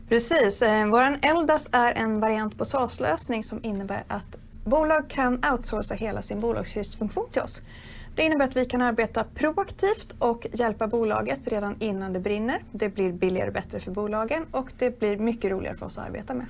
[0.09, 0.61] Precis.
[0.61, 6.21] Eh, Vår ELDAS är en variant på SaaS-lösning som innebär att bolag kan outsourca hela
[6.21, 7.61] sin bolagsjuristfunktion till oss.
[8.15, 12.63] Det innebär att vi kan arbeta proaktivt och hjälpa bolaget redan innan det brinner.
[12.71, 16.07] Det blir billigare och bättre för bolagen och det blir mycket roligare för oss att
[16.07, 16.45] arbeta med.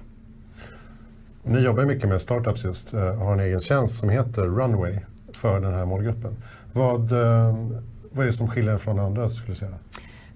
[1.44, 5.00] Ni jobbar mycket med startups just och eh, har en egen tjänst som heter Runway
[5.34, 6.36] för den här målgruppen.
[6.74, 7.56] Vad, eh,
[8.12, 9.76] vad är det som skiljer från andra skulle du säga?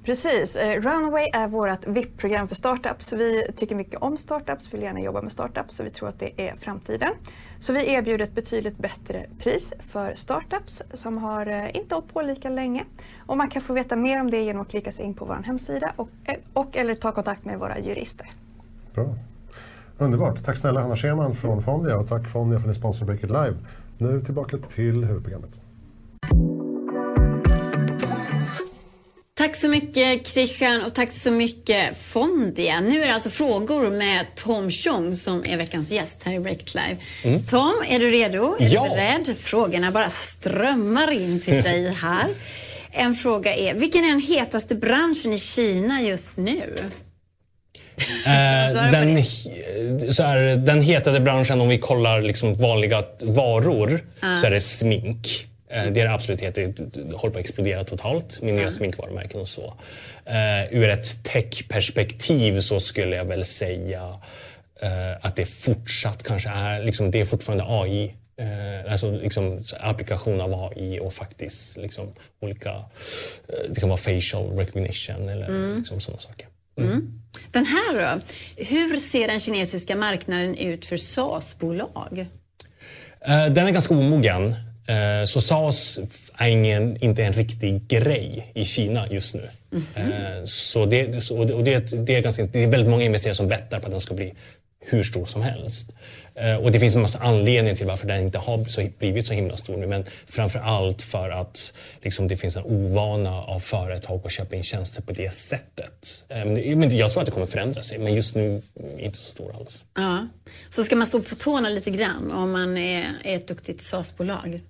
[0.04, 0.56] Precis.
[0.56, 3.14] Eh, Runway är vårt VIP-program för startups.
[3.14, 6.50] Vi tycker mycket om startups, vill gärna jobba med startups så vi tror att det
[6.50, 7.14] är framtiden.
[7.60, 12.22] Så vi erbjuder ett betydligt bättre pris för startups som har eh, inte hållit på
[12.22, 12.86] lika länge.
[13.26, 15.44] Och man kan få veta mer om det genom att klicka sig in på vår
[15.46, 18.32] hemsida och, eh, och eller ta kontakt med våra jurister.
[18.94, 19.16] Bra.
[19.98, 20.44] Underbart.
[20.44, 23.56] Tack snälla Hanna Scherman från Fondia och tack Fondia för att ni sponsrar Break Live.
[23.98, 25.60] Nu tillbaka till huvudprogrammet.
[29.58, 32.80] Så mycket Christian och tack så mycket Fondia.
[32.80, 36.74] Nu är det alltså frågor med Tom Chong som är veckans gäst här i Break
[36.74, 36.98] Live.
[37.24, 37.46] Mm.
[37.46, 38.56] Tom, är du redo?
[38.60, 38.84] Är ja.
[38.84, 39.38] du beredd?
[39.38, 42.28] Frågorna bara strömmar in till dig här.
[42.92, 46.92] En fråga är, vilken är den hetaste branschen i Kina just nu?
[48.26, 49.24] Eh, den,
[50.14, 54.42] så här, den hetaste branschen om vi kollar liksom vanliga varor uh.
[54.42, 55.48] så är det smink.
[55.70, 56.74] Eh, det är absolut heter,
[57.16, 58.72] håller på att explodera totalt med nya mm.
[58.72, 59.74] sminkvarumärken och så.
[60.30, 64.08] Uh, ur ett tech-perspektiv så skulle jag väl säga
[64.84, 68.14] uh, att det fortsatt kanske är, liksom, det är fortfarande AI.
[68.42, 72.84] Uh, alltså liksom, applikation av AI och faktiskt liksom, olika,
[73.70, 75.78] det kan vara facial recognition eller mm.
[75.78, 76.48] liksom, sådana saker.
[76.78, 76.92] Mm.
[76.92, 77.22] Mm.
[77.52, 78.22] Den här då?
[78.64, 82.28] Hur ser den kinesiska marknaden ut för SaaS-bolag?
[83.28, 84.56] Den är ganska omogen.
[84.88, 86.00] Eh, så SAS
[86.38, 89.50] är ingen, inte en riktig grej i Kina just nu.
[89.72, 90.46] Mm -hmm.
[90.46, 93.86] Så, det, och det, det, är ganska, det är väldigt många investerare som bettar på
[93.86, 94.34] att den ska bli
[94.80, 95.94] hur stor som helst.
[96.36, 99.58] Eh, och det finns en massa anledningar till varför den inte har blivit så himla
[99.58, 99.88] stor nu.
[99.88, 104.64] Men framför allt för att liksom, det finns en ovana av företag att köpa in
[104.64, 106.26] tjänster på det sättet.
[106.30, 108.62] Men jag tror att det kommer förändra sig, men just nu
[108.98, 109.86] inte så stor alls.
[109.96, 110.28] Ja.
[110.70, 114.62] Så ska man stå på tårna lite grann om man är ett duktigt SAS-bolag?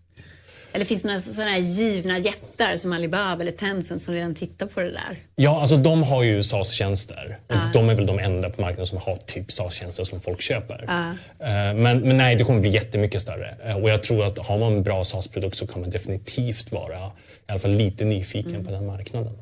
[0.77, 4.65] Eller finns det några sådana här givna jättar som Alibaba eller Tencent som redan tittar
[4.65, 5.17] på det där?
[5.35, 7.69] Ja, alltså de har ju SAS-tjänster och ah.
[7.73, 10.85] de är väl de enda på marknaden som har typ SAS-tjänster som folk köper.
[10.87, 11.13] Ah.
[11.73, 14.73] Men, men nej, det kommer bli jättemycket större eh, och jag tror att har man
[14.73, 17.11] en bra SAS-produkt så kan man definitivt vara i
[17.47, 18.65] alla fall lite nyfiken mm.
[18.65, 19.37] på den marknaden.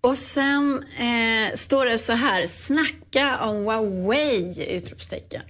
[0.00, 4.66] Och sen eh, står det så här, snacka om Huawei!
[4.68, 5.42] Utropstecken.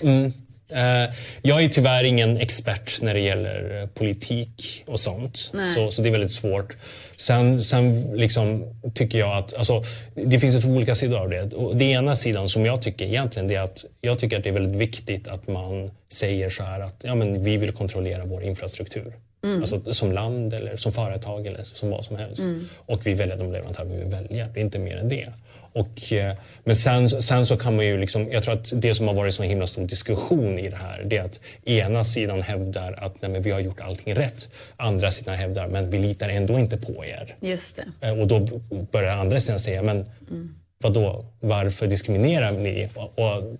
[0.00, 0.32] Mm.
[0.70, 5.36] Eh, jag är tyvärr ingen expert när det gäller eh, politik och sånt.
[5.74, 6.76] Så, så det är väldigt svårt.
[7.16, 9.82] Sen, sen liksom, tycker jag att alltså,
[10.14, 11.52] det finns två olika sidor av det.
[11.52, 14.54] Och det ena sidan som jag tycker egentligen är att jag tycker att det är
[14.54, 19.12] väldigt viktigt att man säger så här att ja, men vi vill kontrollera vår infrastruktur.
[19.44, 19.60] Mm.
[19.60, 22.40] Alltså, som land eller som företag eller som vad som helst.
[22.40, 22.68] Mm.
[22.76, 24.48] Och vi väljer de leverantörer vi vill välja.
[24.54, 25.28] Det är inte mer än det.
[25.72, 29.08] Och, eh, men sen, sen så kan man ju liksom, jag tror att det som
[29.08, 32.92] har varit så himla stor diskussion i det här det är att ena sidan hävdar
[32.92, 34.50] att nej, vi har gjort allting rätt.
[34.76, 37.36] Andra sidan hävdar men vi litar ändå inte på er.
[37.40, 38.08] Just det.
[38.08, 38.60] Eh, och då
[38.92, 39.96] börjar andra sidan säga men
[40.30, 42.88] mm vadå, varför diskriminerar ni?
[42.94, 43.58] Och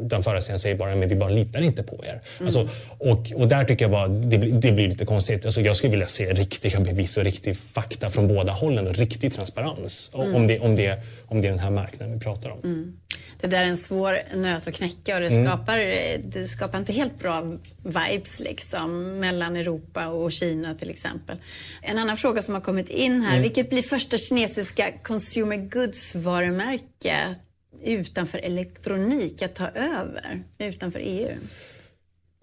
[0.00, 2.10] den förra säger bara, men vi bara litar inte på er.
[2.10, 2.22] Mm.
[2.40, 5.44] Alltså, och, och där tycker jag bara, det, det blir lite konstigt.
[5.44, 9.34] Alltså, jag skulle vilja se riktiga bevis och riktig fakta från båda hållen och riktig
[9.34, 10.34] transparens mm.
[10.34, 12.58] om, det, om, det, om det är den här marknaden vi pratar om.
[12.64, 12.96] Mm.
[13.42, 15.46] Det där är en svår nöt att knäcka och det, mm.
[15.46, 15.78] skapar,
[16.18, 21.36] det skapar inte helt bra vibes liksom mellan Europa och Kina till exempel.
[21.82, 23.30] En annan fråga som har kommit in här.
[23.30, 23.42] Mm.
[23.42, 27.36] Vilket blir första kinesiska consumer goods varumärke
[27.84, 31.36] utanför elektronik att ta över utanför EU?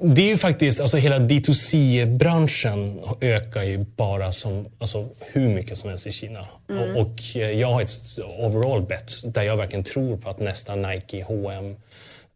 [0.02, 5.90] Det är ju faktiskt, alltså hela D2C-branschen ökar ju bara som, alltså hur mycket som
[5.90, 6.48] helst i Kina.
[6.70, 6.96] Mm.
[6.96, 7.92] Och, och, jag har ett
[8.40, 11.76] overall bet där jag verkligen tror på att nästa Nike, H&M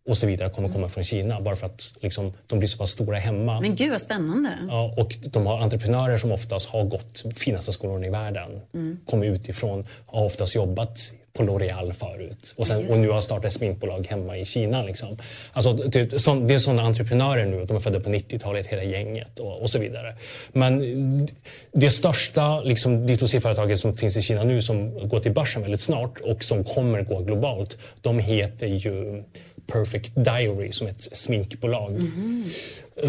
[0.06, 2.92] och så vidare kommer komma från Kina bara för att liksom, de blir så pass
[2.92, 3.62] stora hemma.
[3.62, 4.50] Men gud vad spännande.
[4.68, 8.62] Ja, och de har entreprenörer som oftast har gått finaste skolorna i världen.
[8.74, 8.98] Mm.
[9.06, 13.54] Kommer utifrån, har oftast jobbat på L'Oreal förut och, sen, och nu har startat ett
[13.54, 14.84] sminkbolag hemma i Kina.
[14.84, 15.18] Liksom.
[15.54, 19.40] Alltså, typ, så, det är sådana entreprenörer nu, de är födda på 90-talet hela gänget
[19.40, 20.16] och, och, så vidare.
[20.52, 21.28] Men
[21.72, 26.20] det största liksom, D2C-företaget som finns i Kina nu som går till börsen väldigt snart
[26.20, 29.24] och som kommer gå globalt, de heter ju
[29.68, 31.92] Perfect Diary som ett sminkbolag.
[31.92, 32.44] Mm.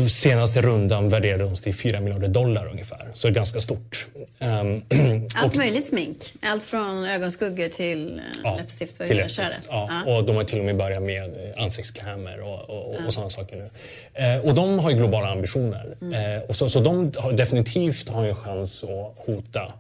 [0.09, 4.07] Senaste rundan värderades till 4 miljarder dollar ungefär, så det är ganska stort.
[4.39, 4.83] Um,
[5.35, 6.17] Allt och, möjligt smink?
[6.43, 9.67] Allt från ögonskuggor till eh, ja, läppstift och köret?
[9.69, 9.89] Ja.
[10.07, 10.17] ja.
[10.17, 13.07] och de har till och med börjat med ansiktskrämer och, och, ja.
[13.07, 13.69] och sådana saker nu.
[14.25, 15.95] Eh, och de har ju globala ambitioner.
[16.01, 16.37] Mm.
[16.37, 19.73] Eh, och så, så de har definitivt har en chans att hota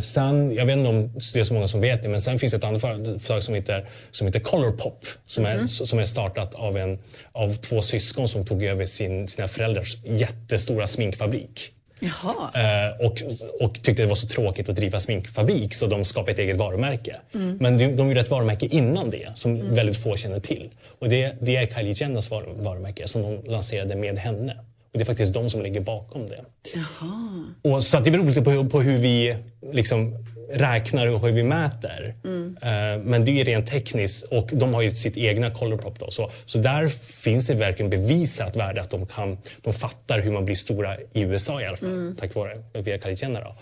[0.00, 2.54] sen, jag vet inte om det är så många som vet det, men sen finns
[2.54, 5.62] ett annat företag som heter, som heter Colourpop som, mm.
[5.62, 6.98] är, som är startat av, en,
[7.32, 11.70] av två syskon som tog över sin, sina föräldrars jättestora sminkfabrik.
[12.02, 13.22] Uh, och,
[13.60, 17.16] och tyckte det var så tråkigt att driva sminkfabrik så de skapade ett eget varumärke.
[17.34, 17.56] Mm.
[17.60, 19.74] Men de, de gjorde ett varumärke innan det som mm.
[19.74, 20.70] väldigt få känner till.
[20.98, 24.52] Och det, det är Kylie Jenners varumärke som de lanserade med henne.
[24.92, 26.44] Och det är faktiskt de som ligger bakom det.
[26.74, 27.44] Jaha.
[27.62, 29.36] Och så det beror lite på, på hur vi
[29.72, 32.14] liksom räknar och hur vi mäter.
[32.24, 32.56] Mm.
[33.04, 35.98] Men det är rent tekniskt och de har ju sitt egna Colourpop.
[35.98, 36.10] Då.
[36.10, 36.88] Så, så där
[37.22, 41.20] finns det verkligen bevisat värde att de, kan, de fattar hur man blir stora i
[41.20, 42.16] USA i alla fall, mm.
[42.16, 43.54] tack vare via Jenner.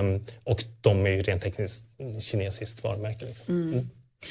[0.00, 1.86] Um, och de är ju rent tekniskt
[2.20, 3.24] kinesiskt varumärke.
[3.24, 3.54] Liksom.
[3.54, 3.72] Mm.
[3.72, 3.88] mm.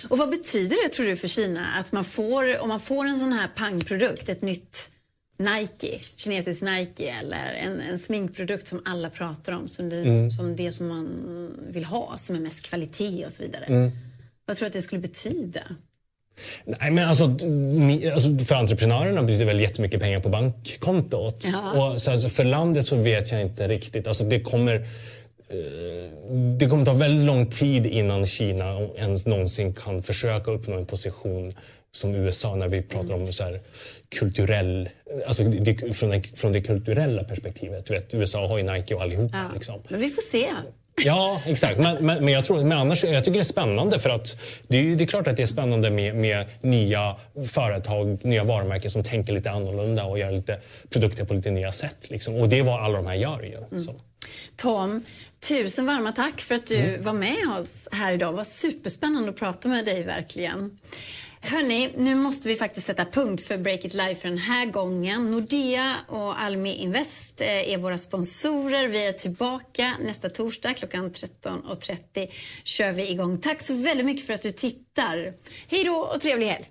[0.09, 3.17] Och vad betyder det tror du för Kina att man får, om man får en
[3.17, 4.91] sån här pangprodukt, ett nytt
[5.37, 10.31] Nike, kinesisk Nike eller en, en sminkprodukt som alla pratar om som det, mm.
[10.31, 11.07] som det som man
[11.69, 13.65] vill ha, som är mest kvalitet och så vidare.
[13.65, 13.91] Mm.
[14.45, 15.61] Vad tror du att det skulle betyda?
[16.65, 17.23] Nej, men alltså,
[18.13, 21.47] alltså, för entreprenörerna betyder det väl jättemycket pengar på bankkontot.
[21.53, 21.71] Ja.
[21.71, 24.07] Och så alltså, för landet så vet jag inte riktigt.
[24.07, 25.57] Alltså, det kommer eh,
[26.57, 31.53] det kommer ta väldigt lång tid innan Kina ens någonsin kan försöka uppnå en position
[31.91, 33.61] som USA när vi pratar om så här,
[34.09, 34.89] kulturell,
[35.27, 37.91] alltså det, från, det, från det kulturella perspektivet.
[37.91, 39.37] Vet, USA har ju Nike och allihopa.
[39.37, 39.81] Ja, liksom.
[39.89, 40.47] Men vi får se.
[41.03, 41.79] Ja, exakt.
[41.79, 44.77] Men, men, men, jag, tror, men annars, jag tycker det är spännande för att det
[44.77, 47.15] är, det är klart att det är spännande med, med nya
[47.47, 50.59] företag, nya varumärken som tänker lite annorlunda och gör lite
[50.89, 52.09] produkter på lite nya sätt.
[52.09, 52.35] Liksom.
[52.35, 53.57] Och det är vad alla de här gör ju.
[53.57, 53.95] Mm.
[54.55, 55.03] Tom,
[55.47, 57.03] tusen varma tack för att du mm.
[57.03, 58.33] var med oss här idag.
[58.33, 60.79] Det var superspännande att prata med dig verkligen.
[61.41, 65.31] Hörni, nu måste vi faktiskt sätta punkt för Break It Live för den här gången.
[65.31, 68.87] Nordea och Almi Invest eh, är våra sponsorer.
[68.87, 72.27] Vi är tillbaka nästa torsdag klockan 13.30
[72.63, 73.37] kör vi igång.
[73.37, 75.33] Tack så väldigt mycket för att du tittar.
[75.67, 76.65] Hej då och trevlig helg!